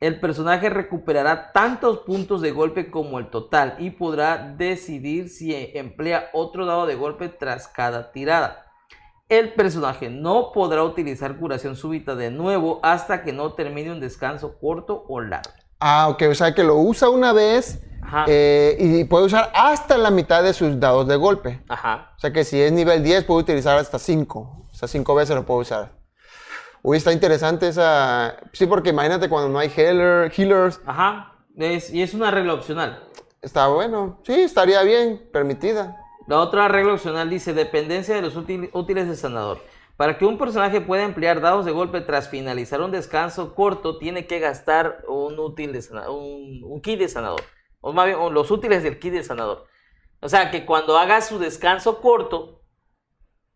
[0.00, 6.30] El personaje recuperará tantos puntos de golpe como el total y podrá decidir si emplea
[6.32, 8.67] otro dado de golpe tras cada tirada.
[9.28, 14.58] El personaje no podrá utilizar curación súbita de nuevo hasta que no termine un descanso
[14.58, 15.50] corto o largo.
[15.80, 17.82] ah, ok, o sea que lo usa una vez
[18.26, 21.62] eh, y puede usar hasta la mitad de sus dados de golpe.
[21.68, 22.12] Ajá.
[22.16, 24.66] O sea que si es nivel 10 puede utilizar hasta 5.
[24.70, 25.92] O sea, 5 veces lo puede usar.
[26.82, 28.36] Uy, está interesante esa...
[28.52, 30.80] Sí, porque imagínate cuando no hay healer, healers.
[30.86, 31.34] Ajá.
[31.56, 33.04] Es- y es una regla opcional.
[33.42, 34.20] Está bueno.
[34.24, 35.96] Sí, estaría bien, permitida.
[36.28, 39.60] La otra regla opcional dice dependencia de los útil- útiles de sanador.
[39.96, 44.26] Para que un personaje pueda emplear dados de golpe tras finalizar un descanso corto, tiene
[44.26, 47.40] que gastar un útil de sana- un, kit de sanador.
[47.80, 49.64] O más bien, los útiles del kit de sanador.
[50.20, 52.57] O sea, que cuando hagas su descanso corto,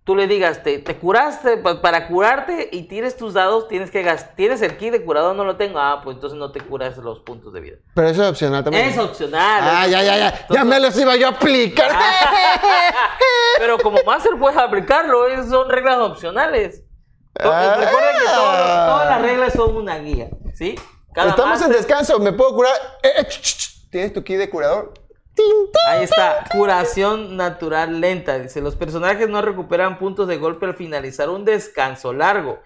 [0.05, 4.03] tú le digas, te, te curaste, pa- para curarte y tires tus dados, tienes que
[4.03, 6.97] gastar, tienes el kit de curador, no lo tengo, ah, pues entonces no te curas
[6.99, 7.77] los puntos de vida.
[7.95, 8.89] Pero eso es opcional también.
[8.89, 9.63] Es opcional.
[9.65, 10.47] Ah, es ya, ya, ya.
[10.51, 11.91] Ya me los iba yo a aplicar.
[13.59, 16.83] Pero como Master puedes aplicarlo, son reglas opcionales.
[17.35, 17.77] To- Ah.
[17.79, 20.75] Recuerden que todo- todas las reglas son una guía, ¿sí?
[21.15, 22.73] Cada Estamos en máster- descanso, ¿me puedo curar?
[23.03, 23.91] Eh, eh, ch, ch, ch.
[23.91, 24.95] ¿Tienes tu kit de curador?
[25.89, 28.39] Ahí está, curación natural lenta.
[28.39, 32.61] Dice, los personajes no recuperan puntos de golpe al finalizar un descanso largo.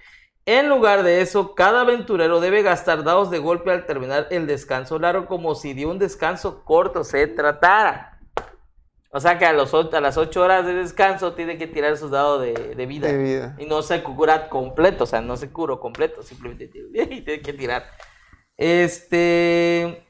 [0.44, 4.98] En lugar de eso, cada aventurero debe gastar dados de golpe al terminar el descanso
[4.98, 8.20] largo como si de un descanso corto se tratara.
[9.10, 11.96] O sea que a, los, o- a las 8 horas de descanso tiene que tirar
[11.96, 13.08] sus dados de, de vida.
[13.08, 13.56] De vida.
[13.58, 17.84] Y no se cura completo, o sea, no se curó completo, simplemente tiene que tirar.
[18.56, 20.05] Este.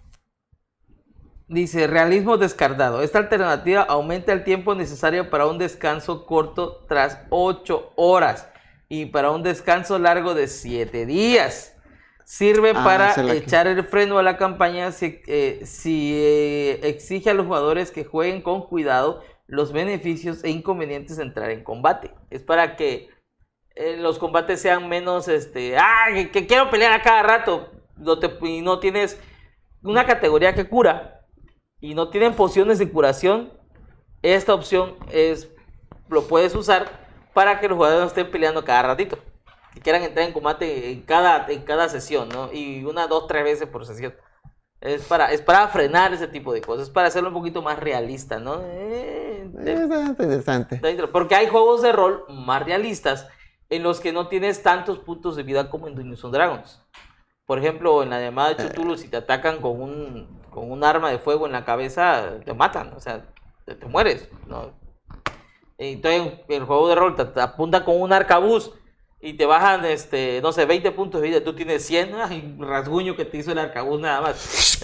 [1.49, 3.03] Dice, realismo descartado.
[3.03, 8.49] Esta alternativa aumenta el tiempo necesario para un descanso corto tras 8 horas
[8.89, 11.77] y para un descanso largo de 7 días.
[12.25, 17.31] Sirve Ah, para que- echar el freno a la campaña si, eh, si, eh, exige
[17.31, 22.13] a los jugadores que jueguen con cuidado los beneficios e inconvenientes de entrar en combate.
[22.31, 23.09] Es para que
[23.77, 28.19] eh, los combates sean menos, este, ah, que, que quiero pelear a cada rato no
[28.19, 29.21] te- y no tienes
[29.83, 31.16] una categoría que cura
[31.87, 33.53] y no tienen pociones de curación,
[34.21, 35.49] esta opción es
[36.09, 36.91] lo puedes usar
[37.33, 39.19] para que los jugadores no estén peleando cada ratito.
[39.73, 42.53] Que quieran entrar en combate en cada, en cada sesión, ¿no?
[42.53, 44.15] Y una, dos, tres veces por sesión.
[44.81, 47.79] Es para, es para frenar ese tipo de cosas, es para hacerlo un poquito más
[47.79, 48.63] realista, ¿no?
[48.65, 49.49] Eh,
[50.09, 50.81] interesante.
[51.13, 53.29] Porque hay juegos de rol más realistas
[53.71, 56.83] en los que no tienes tantos puntos de vida como en Dungeons Dragons.
[57.47, 61.11] Por ejemplo, en la llamada de Cthulhu, si te atacan con un, con un arma
[61.11, 63.27] de fuego en la cabeza, te matan, o sea,
[63.67, 64.31] te, te mueres.
[64.47, 64.73] ¿no?
[65.77, 68.73] Entonces, el juego de rol te, te apunta con un arcabuz
[69.21, 73.15] y te bajan, este, no sé, 20 puntos de vida, tú tienes 100, ay, rasguño
[73.17, 74.81] que te hizo el arcabuz nada más.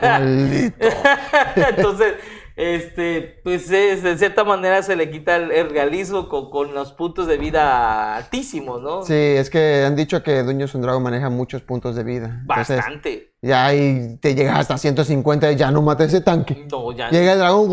[0.00, 0.86] Maldito.
[1.56, 2.14] Entonces,
[2.56, 6.92] este, pues es, de cierta manera se le quita el, el realismo con, con los
[6.92, 9.02] puntos de vida altísimos, ¿no?
[9.04, 12.38] Sí, es que han dicho que Dungeons and Dragons maneja muchos puntos de vida.
[12.42, 13.34] Entonces, Bastante.
[13.40, 16.66] ya ahí te llegas hasta 150 y ya no mates ese tanque.
[16.70, 17.10] No, ya.
[17.10, 17.72] Llega el dragón.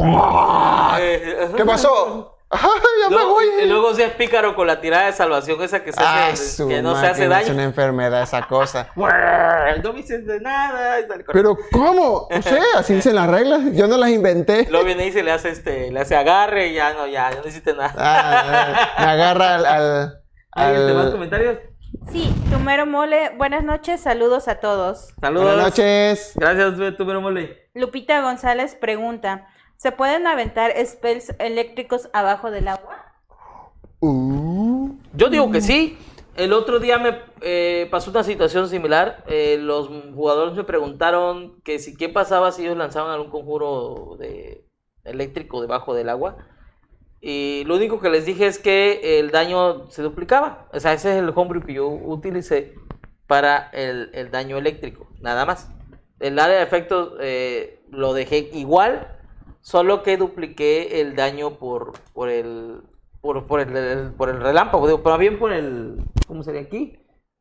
[0.99, 2.35] Eh, ¿Qué pasó?
[2.51, 2.61] ¡Ay,
[3.03, 3.45] ya me Luego, voy!
[3.63, 6.81] y luego seas pícaro con la tirada de salvación esa que, se Ah, hace, que
[6.81, 7.53] no se hace máquina, Es daño.
[7.55, 8.89] una enfermedad esa cosa.
[9.83, 10.97] No me hiciste de nada.
[11.31, 12.27] Pero ¿cómo?
[12.29, 13.61] No sé, así dicen las reglas.
[13.73, 14.67] Yo no las inventé.
[14.69, 17.39] Luego viene y se le hace este, le hace agarre y ya no, ya, ya
[17.41, 17.93] no hiciste nada.
[17.97, 19.65] Ah, me agarra al...
[19.65, 20.21] al,
[20.53, 21.59] ¿Hay más comentarios?
[22.11, 25.13] Sí, Tumero Mole, buenas noches, saludos a todos.
[25.21, 25.45] Saludos.
[25.53, 26.31] Buenas noches.
[26.35, 27.69] Gracias, tu mero mole.
[27.75, 29.47] Lupita González pregunta,
[29.79, 33.05] ¿se pueden aventar spells eléctricos abajo del agua?
[34.01, 35.97] Uh, Yo digo que sí.
[36.35, 39.23] El otro día me eh, pasó una situación similar.
[39.27, 44.65] Eh, los jugadores me preguntaron que si qué pasaba si ellos lanzaban algún conjuro de
[45.05, 46.37] eléctrico debajo del agua.
[47.21, 50.67] Y lo único que les dije es que el daño se duplicaba.
[50.73, 52.73] O sea, ese es el homebrew que yo utilicé
[53.27, 55.07] para el, el daño eléctrico.
[55.21, 55.69] Nada más.
[56.19, 59.18] El área de efectos eh, lo dejé igual,
[59.61, 62.81] solo que dupliqué el daño por, por el
[63.21, 66.99] por, por el, el- por el relámpago, digo, pero bien por el ¿cómo sería aquí?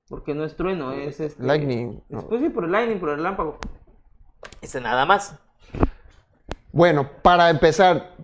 [0.09, 2.03] Porque no es trueno, es este Lightning.
[2.29, 3.59] Pues sí, por el lightning, por el relámpago.
[4.63, 5.39] Ese nada más.
[6.73, 8.15] Bueno, para empezar,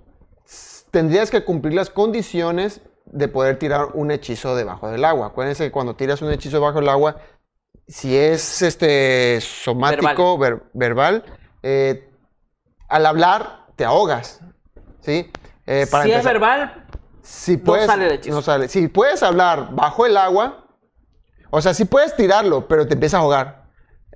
[0.90, 5.28] tendrías que cumplir las condiciones de poder tirar un hechizo debajo del agua.
[5.28, 7.16] Acuérdense que cuando tiras un hechizo debajo del agua,
[7.86, 11.24] si es este somático, ver- verbal,
[11.62, 12.09] eh,
[12.88, 14.40] al hablar te ahogas.
[15.00, 15.30] ¿Sí?
[15.66, 16.86] Eh, para si es verbal,
[17.22, 18.36] si puedes, sale el hechizo.
[18.36, 18.68] no sale.
[18.68, 20.66] Si puedes hablar bajo el agua,
[21.50, 23.64] o sea, sí puedes tirarlo, pero te empieza a ahogar.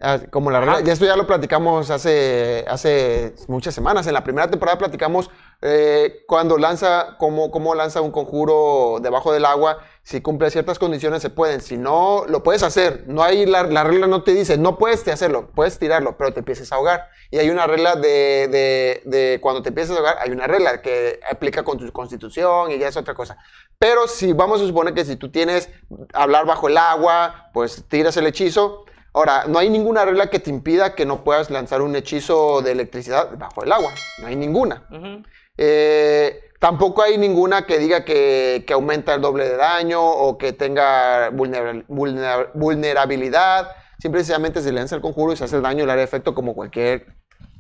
[0.01, 4.07] Ah, Como la regla, ya esto ya lo platicamos hace, hace muchas semanas.
[4.07, 5.31] En la primera temporada platicamos
[5.61, 9.79] eh, cuando lanza, cómo, cómo lanza un conjuro debajo del agua.
[10.03, 11.61] Si cumple ciertas condiciones se pueden.
[11.61, 13.05] Si no, lo puedes hacer.
[13.07, 16.41] No hay la, la regla no te dice, no puedes hacerlo, puedes tirarlo, pero te
[16.41, 17.09] empiezas a ahogar.
[17.31, 20.81] Y hay una regla de, de, de cuando te empiezas a ahogar, hay una regla
[20.81, 23.37] que aplica con tu constitución y ya es otra cosa.
[23.79, 25.69] Pero si vamos a suponer que si tú tienes
[26.15, 28.85] hablar bajo el agua, pues tiras el hechizo.
[29.13, 32.73] Ahora, no hay ninguna regla que te impida que no puedas lanzar un hechizo de
[32.73, 33.91] electricidad bajo el agua.
[34.21, 34.87] No hay ninguna.
[34.91, 35.23] ujú,
[35.59, 40.53] Eh, tampoco hay ninguna que diga que, que aumenta el doble de daño o que
[40.53, 43.69] tenga vulnera- vulnera- vulnerabilidad.
[44.01, 46.03] Simple y sencillamente se lanza el conjuro y se hace el daño y le hará
[46.03, 47.07] efecto como cualquier...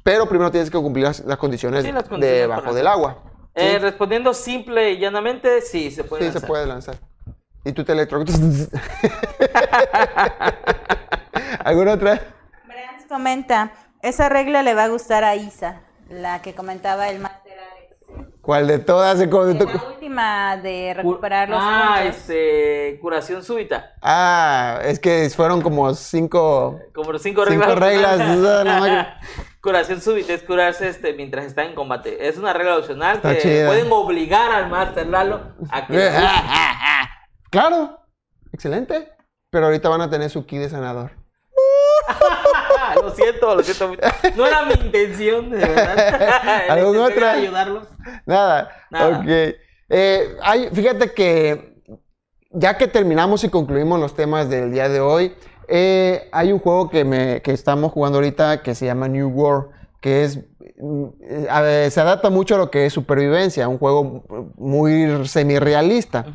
[0.04, 3.24] Pero primero tienes que cumplir las, las condiciones, Sí, las condiciones debajo del agua.
[3.54, 3.78] Eh, Sí.
[3.78, 6.48] respondiendo simple y llanamente, sí, se puede Sí, se lanzar.
[6.48, 6.94] puede lanzar.
[7.64, 8.40] Y tú te electrocutas.
[11.64, 12.20] ¿Alguna otra?
[12.66, 13.72] Brands comenta,
[14.02, 17.34] esa regla le va a gustar a Isa, la que comentaba el Alex.
[18.40, 19.18] ¿Cuál de todas?
[19.18, 22.16] ¿De cómo- La última de recuperar los ah, puntos.
[22.16, 23.92] este, curación súbita.
[24.00, 26.80] Ah, es que fueron como cinco.
[26.94, 28.18] Como los cinco Cinco reglas.
[28.18, 29.06] reglas.
[29.60, 32.26] Curación súbita es curarse este, mientras está en combate.
[32.28, 33.66] Es una regla opcional Está que chida.
[33.66, 35.40] pueden obligar al Master Lalo
[35.70, 36.10] a que.
[37.50, 37.98] Claro,
[38.52, 39.10] excelente.
[39.50, 41.12] Pero ahorita van a tener su ki de sanador.
[43.02, 44.00] Lo siento, lo siento mucho.
[44.36, 45.96] No era mi intención, de verdad.
[46.66, 47.32] La ¿Alguna intención era otra?
[47.32, 47.88] ayudarlos.
[48.26, 48.70] Nada.
[48.90, 49.18] Nada.
[49.20, 49.26] Ok.
[49.90, 51.74] Eh, hay- fíjate que
[52.50, 55.34] ya que terminamos y concluimos los temas del día de hoy,
[55.68, 59.70] eh, hay un juego que, me, que estamos jugando ahorita que se llama New World,
[60.00, 60.40] que es
[60.76, 64.24] eh, se adapta mucho a lo que es supervivencia, un juego
[64.56, 66.26] muy semi-realista.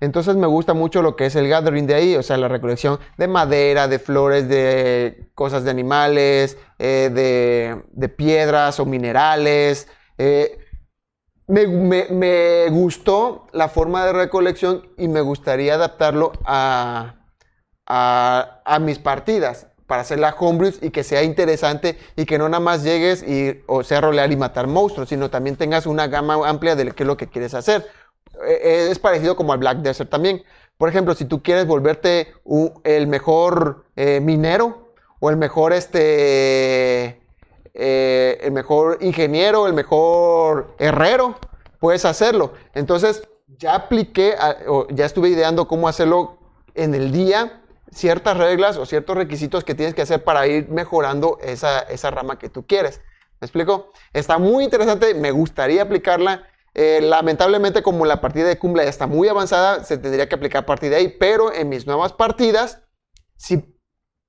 [0.00, 2.98] Entonces me gusta mucho lo que es el gathering de ahí, o sea, la recolección
[3.18, 9.88] de madera, de flores, de cosas de animales, eh, de, de piedras o minerales.
[10.18, 10.58] eh,
[11.46, 17.16] me, me- me gustó la forma de recolección y me gustaría adaptarlo a,
[17.86, 22.48] a, a mis partidas para hacer la homebrews y que sea interesante y que no
[22.48, 26.48] nada más llegues y, o sea, rolear y matar monstruos, sino también tengas una gama
[26.48, 27.84] amplia de qué es lo que quieres hacer.
[28.46, 30.44] Eh, Es parecido como al Black Desert también.
[30.78, 32.32] Por ejemplo, si tú quieres volverte
[32.84, 37.20] el mejor eh, minero o el mejor este
[37.74, 41.34] eh, el mejor ingeniero, el mejor herrero,
[41.80, 42.52] puedes hacerlo.
[42.74, 43.24] Entonces,
[43.58, 44.36] ya apliqué,
[44.68, 46.38] o ya estuve ideando cómo hacerlo
[46.76, 47.59] en el día,
[47.92, 52.38] ciertas reglas o ciertos requisitos que tienes que hacer para ir mejorando esa, esa rama
[52.38, 53.00] que tú quieres.
[53.40, 53.92] ¿Me explico?
[54.12, 56.46] Está muy interesante, me gustaría aplicarla.
[56.74, 60.62] Eh, lamentablemente, como la partida de Cumbla ya está muy avanzada, se tendría que aplicar
[60.62, 62.82] a partir de ahí, pero en mis nuevas partidas,
[63.36, 63.64] sí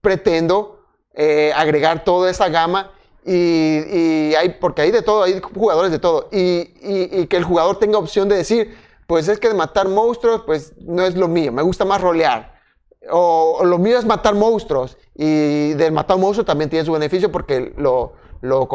[0.02, 0.80] pretendo
[1.14, 2.92] eh, agregar toda esa gama
[3.24, 7.44] y, hay, porque hay de todo, hay jugadores de todo, y, y- y que el
[7.44, 8.76] jugador tenga opción de decir,
[9.08, 12.61] pues es que de matar monstruos, pues no es lo mío, me gusta más rolear.
[13.10, 16.92] O, o lo mío es matar monstruos, y del matar un monstruo también tiene su
[16.92, 18.68] beneficio porque lo, lo,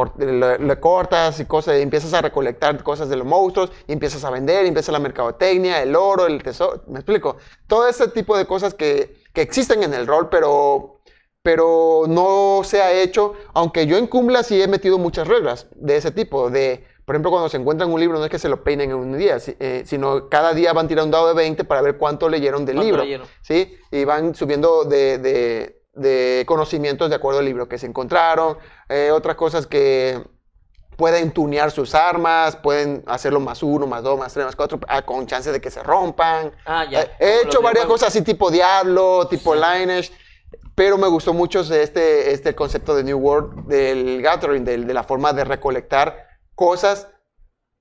[0.81, 4.93] cortas y cosas, empiezas a recolectar cosas de los monstruos, empiezas a vender, y empieza
[4.93, 7.37] la mercadotecnia, el oro, el tesoro, ¿me explico?
[7.67, 10.93] Todo ese tipo de cosas que, que existen en el rol, pero
[11.43, 15.97] pero no se ha hecho, aunque yo en Cumbla sí he metido muchas reglas de
[15.97, 18.63] ese tipo, de, por ejemplo, cuando se encuentran un libro, no es que se lo
[18.63, 21.81] peinen en un día, eh, sino cada día van tirando un dado de 20 para
[21.81, 23.27] ver cuánto leyeron del ¿Cuánto libro, leyeron?
[23.43, 23.79] ¿sí?
[23.93, 28.59] Y van subiendo de, de- de conocimientos de acuerdo al libro que se encontraron,
[28.91, 30.21] eh, otras cosas que
[30.97, 35.03] pueden tunear sus armas, pueden hacerlo más uno, más dos, más tres, más cuatro, ah,
[35.03, 36.53] con chance de que se rompan.
[36.67, 37.03] Ah, ya.
[37.03, 40.11] Eh, He hecho varias cosas así tipo Diablo, tipo Lineage,
[40.75, 45.33] pero me gustó mucho este, este concepto de New World, del Gathering, de, la forma
[45.33, 46.26] de recolectar
[46.57, 47.07] cosas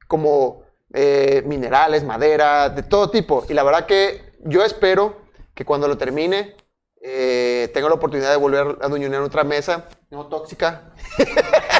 [0.07, 0.61] como
[0.93, 3.43] eh, minerales, madera, de todo tipo.
[3.49, 5.17] Y la verdad que yo espero
[5.55, 6.55] que cuando lo termine
[7.01, 10.93] eh, tenga la oportunidad de volver a Duñonear otra mesa, no tóxica,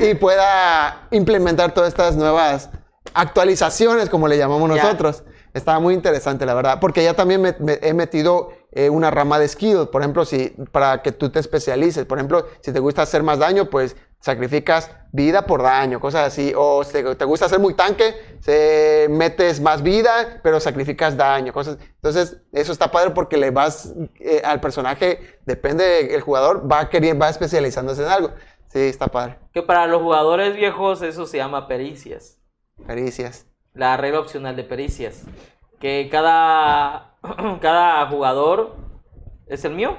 [0.00, 2.70] y pueda implementar todas estas nuevas
[3.14, 5.24] actualizaciones, como le llamamos nosotros.
[5.54, 9.38] Estaba muy interesante, la verdad, porque ya también me, me he metido eh, una rama
[9.38, 12.04] de skill, por ejemplo, si, para que tú te especialices.
[12.04, 16.52] Por ejemplo, si te gusta hacer más daño, pues sacrificas vida por daño, cosas así.
[16.56, 21.78] O si te gusta hacer muy tanque, se metes más vida, pero sacrificas daño, cosas.
[21.96, 27.22] Entonces, eso está padre porque le vas eh, al personaje, depende del jugador, va queriendo,
[27.22, 28.30] va especializándose en algo.
[28.68, 29.38] Sí, está padre.
[29.52, 32.38] Que para los jugadores viejos eso se llama pericias.
[32.86, 33.46] Caricias.
[33.74, 35.22] La regla opcional de pericias.
[35.80, 37.14] Que cada,
[37.60, 38.76] cada jugador...
[39.46, 39.96] ¿Es el mío?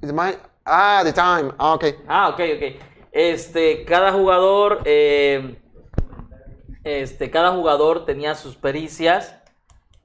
[0.00, 0.51] Mine?
[0.64, 1.52] Ah, the time.
[1.58, 1.84] Ah, ok.
[2.06, 2.82] Ah, ok, ok.
[3.12, 5.56] Este, cada jugador, eh,
[6.84, 9.38] este, cada jugador tenía sus pericias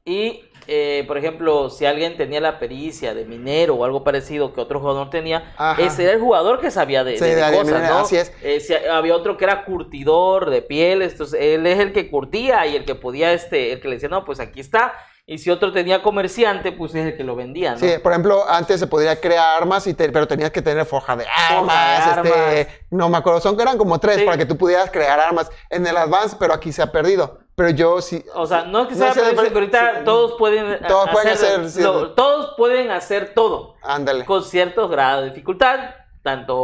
[0.03, 4.61] y, eh, por ejemplo, si alguien tenía la pericia de minero o algo parecido que
[4.61, 5.81] otro jugador tenía, Ajá.
[5.81, 7.99] ese era el jugador que sabía de, Sí, de- de de- de cosas, ¿no?
[7.99, 8.33] así es.
[8.41, 12.65] Eh, si había otro que era curtidor de pieles, entonces él es el que curtía
[12.67, 14.93] y el que podía, este, el que le decía, no, pues aquí está.
[15.29, 17.77] Y si otro tenía comerciante, pues es el que lo vendía, ¿no?
[17.79, 21.17] Sí, por ejemplo, antes se podía crear armas, y te- pero tenías que tener forja
[21.17, 22.75] de armas, Forja de este, armas.
[22.91, 24.23] no me acuerdo, son eran como tres Sí.
[24.23, 27.39] para que tú pudieras crear armas en el Advance, pero aquí se ha perdido.
[27.55, 30.01] Pero yo sí, O sea, no es que No sea sé, pero pero- ahorita sí.
[30.05, 34.23] todos pueden Todos pueden hacer, lo- todos pueden hacer todo ándale.
[34.23, 35.77] con ciertos grados de dificultad,
[36.23, 36.55] tanto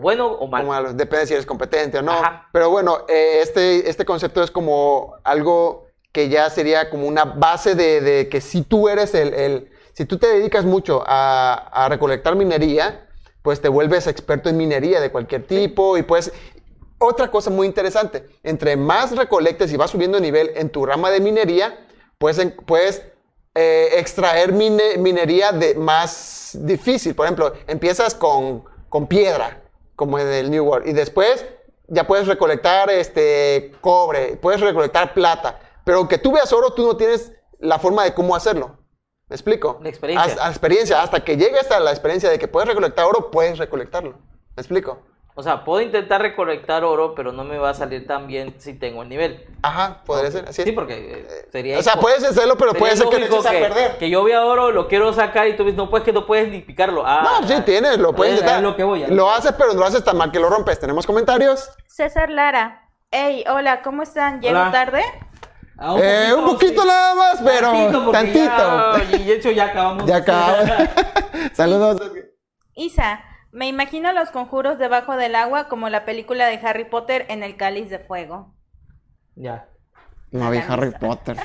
[0.00, 0.62] bueno o mal.
[0.62, 2.12] Como a los- depende si eres competente o no.
[2.12, 2.48] Ajá.
[2.52, 7.74] Pero bueno, eh, este, este concepto es como algo que ya sería como una base
[7.74, 11.88] de, de que si tú eres el, el- si tú te dedicas mucho a, a
[11.88, 13.08] recolectar minería,
[13.42, 16.32] pues te vuelves experto en minería de cualquier tipo y pues
[16.98, 21.20] otra cosa muy interesante, entre más recolectes y vas subiendo nivel en tu rama de
[21.20, 21.78] minería,
[22.18, 23.02] pues puedes
[23.54, 27.14] eh, extraer mine- minería de más difícil.
[27.14, 29.62] Por ejemplo, empiezas con, con piedra,
[29.96, 31.44] como en el New World, y después
[31.88, 36.98] ya puedes recolectar este, cobre, puedes recolectar plata, pero aunque tú veas oro, tú no
[36.98, 38.76] tienes la forma de cómo hacerlo.
[39.26, 39.78] ¿Me explico?
[39.82, 40.30] La experiencia.
[40.34, 44.10] Hasta, experiencia, hasta que llegues a la experiencia de que puedes recolectar oro, puedes recolectarlo.
[44.54, 44.98] ¿Me explico?
[45.34, 48.74] O sea, puedo intentar recolectar oro, pero no me va a salir tan bien si
[48.74, 49.46] tengo el nivel.
[49.62, 50.62] Ajá, podría ser así.
[50.62, 51.78] Sí, porque eh, sería.
[51.78, 53.96] o sea, puedes hacerlo, pero puede ser que lo eches a que, perder.
[53.96, 56.50] que yo vea oro, lo quiero sacar y tú dices, no, pues que no puedes
[56.50, 57.02] ni picarlo.
[57.06, 58.58] Ah, No, sí tienes, lo puedes es- intentar.
[58.62, 60.50] es lo que voy a- Lo haces, pero no lo haces tan mal que lo
[60.50, 60.78] rompes.
[60.78, 61.70] ¿Tenemos comentarios?
[61.86, 62.84] César Lara.
[63.10, 64.42] Hey, hola, ¿cómo están?
[64.42, 64.70] ¿Llego Hola.
[64.70, 65.02] tarde?
[65.78, 66.88] Ah, Eh, un poquito sí.
[66.88, 68.98] nada más, pero porque tantito.
[68.98, 70.06] Ya, y de hecho ya acabamos.
[70.06, 70.56] Ya acaba.
[71.52, 72.00] Saludos.
[72.74, 73.20] Isa,
[73.52, 77.56] me imagino los conjuros debajo del agua como la película de Harry Potter en el
[77.56, 78.54] cáliz de fuego.
[79.34, 79.68] ya.
[80.30, 81.38] No vi Harry Potter.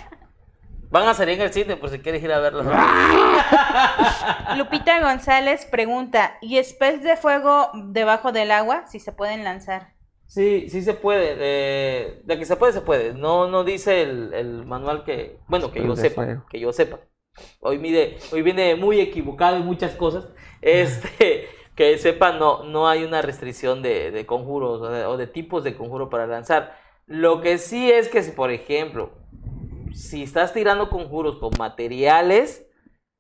[0.90, 2.64] Van a salir en el cine por si quieres ir a verlo.
[4.58, 8.86] Lupita González pregunta, ¿y espes de fuego debajo del agua?
[8.88, 9.94] Si se pueden lanzar.
[10.26, 11.36] Sí, sí se puede.
[11.40, 13.14] eh, de que se puede, se puede.
[13.14, 17.00] No, no dice el, el manual que, bueno, que yo De sepa, que yo sepa.
[17.62, 20.28] Hoy mide, hoy viene muy equivocado en muchas cosas.
[20.62, 25.28] Este, que sepa, no, no hay una restricción de, de conjuros o de, o de
[25.28, 26.78] tipos de conjuro para lanzar.
[27.06, 29.12] Lo que sí es que si, por ejemplo,
[29.94, 32.66] si estás tirando conjuros con materiales,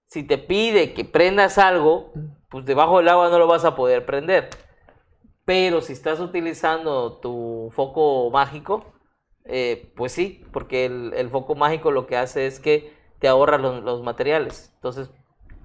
[0.08, 2.14] si te pide que prendas algo,
[2.50, 4.50] pues debajo del agua no lo vas a poder prender.
[5.46, 8.86] Pero si estás utilizando tu foco mágico,
[9.46, 13.58] eh, pues sí, porque el, el foco mágico lo que hace es que te ahorra
[13.58, 14.72] los, los materiales.
[14.76, 15.10] Entonces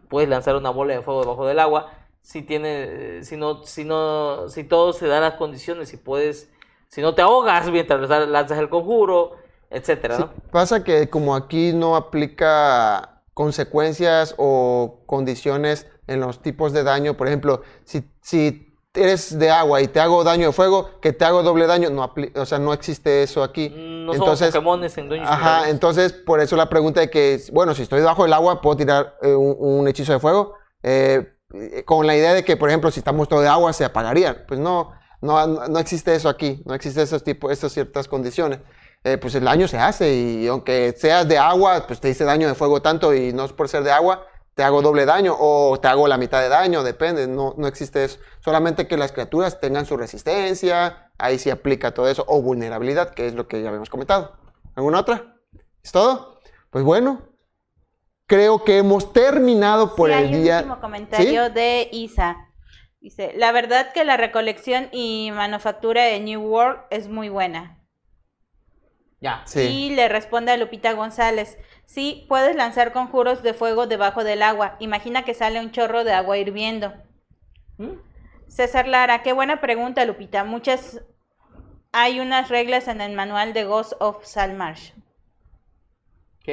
[0.09, 1.93] puedes lanzar una bola de fuego debajo del agua.
[2.23, 6.51] Si tiene, si no, si no, si todo se da las condiciones, si puedes,
[6.89, 9.33] si no te ahogas mientras lanzas el conjuro,
[9.71, 10.33] etcétera, Sí, ¿no?
[10.51, 17.27] pasa que como aquí no aplica consecuencias o condiciones en los tipos de daño, por
[17.29, 18.68] ejemplo, si, si
[19.03, 22.13] eres de agua y te hago daño de fuego, que te hago doble daño, no
[22.35, 23.71] o sea, no existe eso aquí.
[23.71, 27.75] Mm, No somos Pokémones en Dungeons Ajá, entonces por eso la pregunta de que, bueno,
[27.75, 30.55] si estoy debajo del agua, ¿puedo tirar eh, un, un hechizo de fuego?
[30.83, 31.35] Eh,
[31.85, 34.45] con la idea de que, por ejemplo, si estamos todo de agua, se apagarían.
[34.47, 38.61] Pues no, no, no existe eso aquí, no existe esos tipos, esas ciertas condiciones.
[39.05, 42.49] Eh, pues el daño se hace y aunque seas de agua, pues te hice daño
[42.49, 44.27] de fuego tanto y no es por ser de agua,
[44.59, 48.03] te hago doble daño o te hago la mitad de daño, depende, no, no existe
[48.03, 48.19] eso.
[48.41, 53.29] Solamente que las criaturas tengan su resistencia, ahí sí aplica todo eso, o vulnerabilidad, que
[53.29, 54.37] es lo que ya habíamos comentado.
[54.75, 55.37] ¿Alguna otra?
[55.81, 56.41] ¿Es todo?
[56.71, 57.23] Pues bueno,
[58.27, 60.57] creo que hemos terminado por sí, el hay un día.
[60.57, 61.53] último comentario ¿Sí?
[61.53, 62.37] de Isa.
[62.99, 67.78] Dice, la verdad que la recolección y manufactura de New World es muy buena.
[69.21, 69.43] Ya.
[69.47, 69.61] Sí.
[69.61, 74.77] Y le responde a Lupita González, sí, puedes lanzar conjuros de fuego debajo del agua.
[74.79, 76.93] Imagina que sale un chorro de agua hirviendo.
[77.79, 77.95] ¿Mm?
[78.49, 80.45] César Lara, qué buena pregunta, Lupita.
[80.45, 81.03] Muchas
[81.93, 84.93] hay unas reglas en el manual de Ghost of Salmarsh.
[86.41, 86.49] Ok.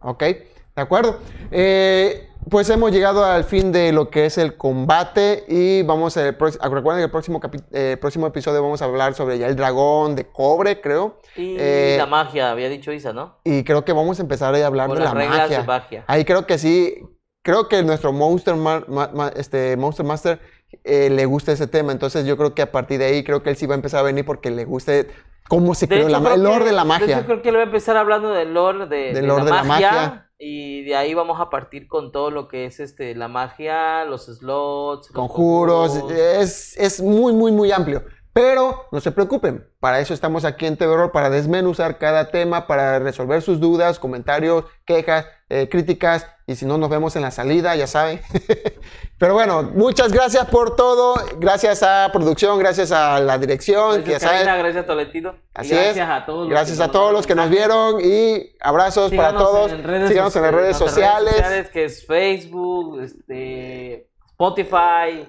[0.00, 1.20] Ok, de acuerdo.
[1.50, 6.22] Eh, pues hemos llegado al fin de lo que es el combate y vamos a...
[6.32, 7.40] Recuerden que el próximo,
[7.72, 11.18] eh, próximo episodio vamos a hablar sobre ya el dragón de cobre, creo.
[11.36, 13.38] Y Eh, la magia, había dicho Isa, ¿no?
[13.44, 15.60] Y creo que vamos a empezar a hablar de las la reglas magia.
[15.60, 16.04] de magia.
[16.08, 16.96] Ahí creo que sí,
[17.42, 20.40] creo que nuestro Monster, Ma- Ma- Ma- este, Monster Master
[20.84, 21.92] eh, le gusta ese tema.
[21.92, 24.00] Entonces yo creo que a partir de ahí creo que él sí va a empezar
[24.00, 25.08] a venir porque le guste
[25.48, 27.18] cómo se De creó hecho, la, el lore de la magia.
[27.18, 29.62] hecho, creo que le voy a empezar hablando del lore de, lore la, de la
[29.64, 30.28] magia, magia.
[30.44, 34.24] Y de ahí vamos a partir con todo lo que es este la magia, los
[34.26, 36.18] slots, los conjuros, conjuros.
[36.20, 38.02] es, es muy, muy, muy amplio.
[38.32, 42.98] Pero no se preocupen, para eso estamos aquí en Roll, para desmenuzar cada tema, para
[42.98, 47.76] resolver sus dudas, comentarios, quejas, eh, críticas, y si no nos vemos en la salida,
[47.76, 48.22] ya saben.
[49.18, 54.18] Pero bueno, muchas gracias por todo, gracias a producción, gracias a la dirección, que ya
[54.18, 54.46] Gracias, saben.
[54.46, 55.34] Karina, gracias, Tolentino.
[55.34, 56.02] Y Así gracias es.
[56.02, 56.40] a todos.
[56.40, 59.72] los Gracias que a todos los que nos vieron y abrazos para todos.
[59.72, 61.68] en redes Síganos en las redes nuestras sociales.
[61.68, 65.28] que es Facebook, este, Spotify,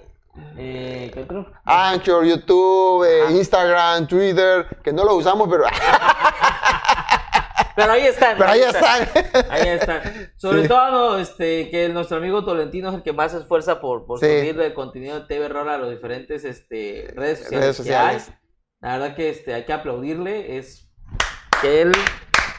[0.58, 1.52] eh, ¿qué otro?
[1.66, 3.32] Anchor, YouTube, eh, Ajá.
[3.32, 5.64] Instagram, Twitter, que no lo usamos, pero,
[7.76, 8.38] Pero ahí están.
[8.38, 9.10] pero ahí están.
[9.50, 10.32] Ahí están.
[10.38, 10.68] Sobre Sí.
[10.68, 14.20] todo, no, este, que nuestro amigo Tolentino es el que más se esfuerza por, por
[14.20, 14.26] Sí.
[14.28, 17.62] subir el contenido de TV Roll a los diferentes este, redes sociales.
[17.64, 18.28] Redes que sociales.
[18.30, 18.36] hay.
[18.82, 20.58] La verdad que este, hay que aplaudirle.
[20.58, 20.88] Es
[21.62, 21.92] que él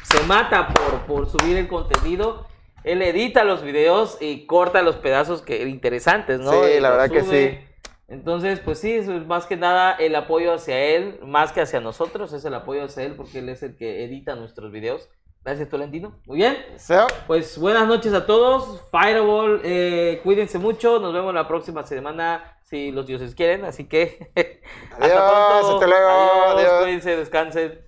[0.03, 2.47] se mata por, por subir el contenido.
[2.85, 6.53] Él edita los videos y corta los pedazos que interesantes, ¿no?
[6.53, 7.59] Sí, Y la verdad que sí.
[8.07, 12.32] Entonces, pues sí, es más que nada el apoyo hacia él, más que hacia nosotros,
[12.35, 15.09] es el apoyo hacia él porque él es el que edita nuestros videos.
[15.43, 16.18] Gracias, Tolentino.
[16.26, 16.57] Muy bien.
[16.78, 18.80] So, Pues buenas noches a todos.
[18.91, 21.01] Fireball, eh, cuídense mucho.
[21.01, 23.64] Nos vemos la próxima semana si los dioses quieren.
[23.66, 24.30] Así que
[24.99, 26.82] Adiós, hasta luego, Adiós, adiós.
[26.82, 27.84] cuídense, descansen.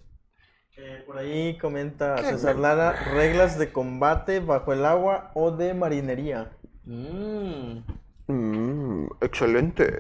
[0.79, 6.51] Eh, por ahí comenta César Lara, reglas de combate bajo el agua o de marinería.
[6.85, 7.79] Mm.
[8.27, 9.97] mm, excelente.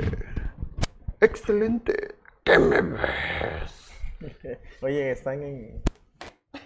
[1.20, 2.14] Excelente.
[2.44, 3.90] ¿Qué me ves?
[4.82, 5.82] Oye, están en...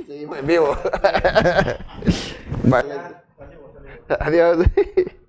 [0.06, 0.76] Seguimos en vivo.
[2.64, 2.94] vale.
[4.18, 4.66] Adiós.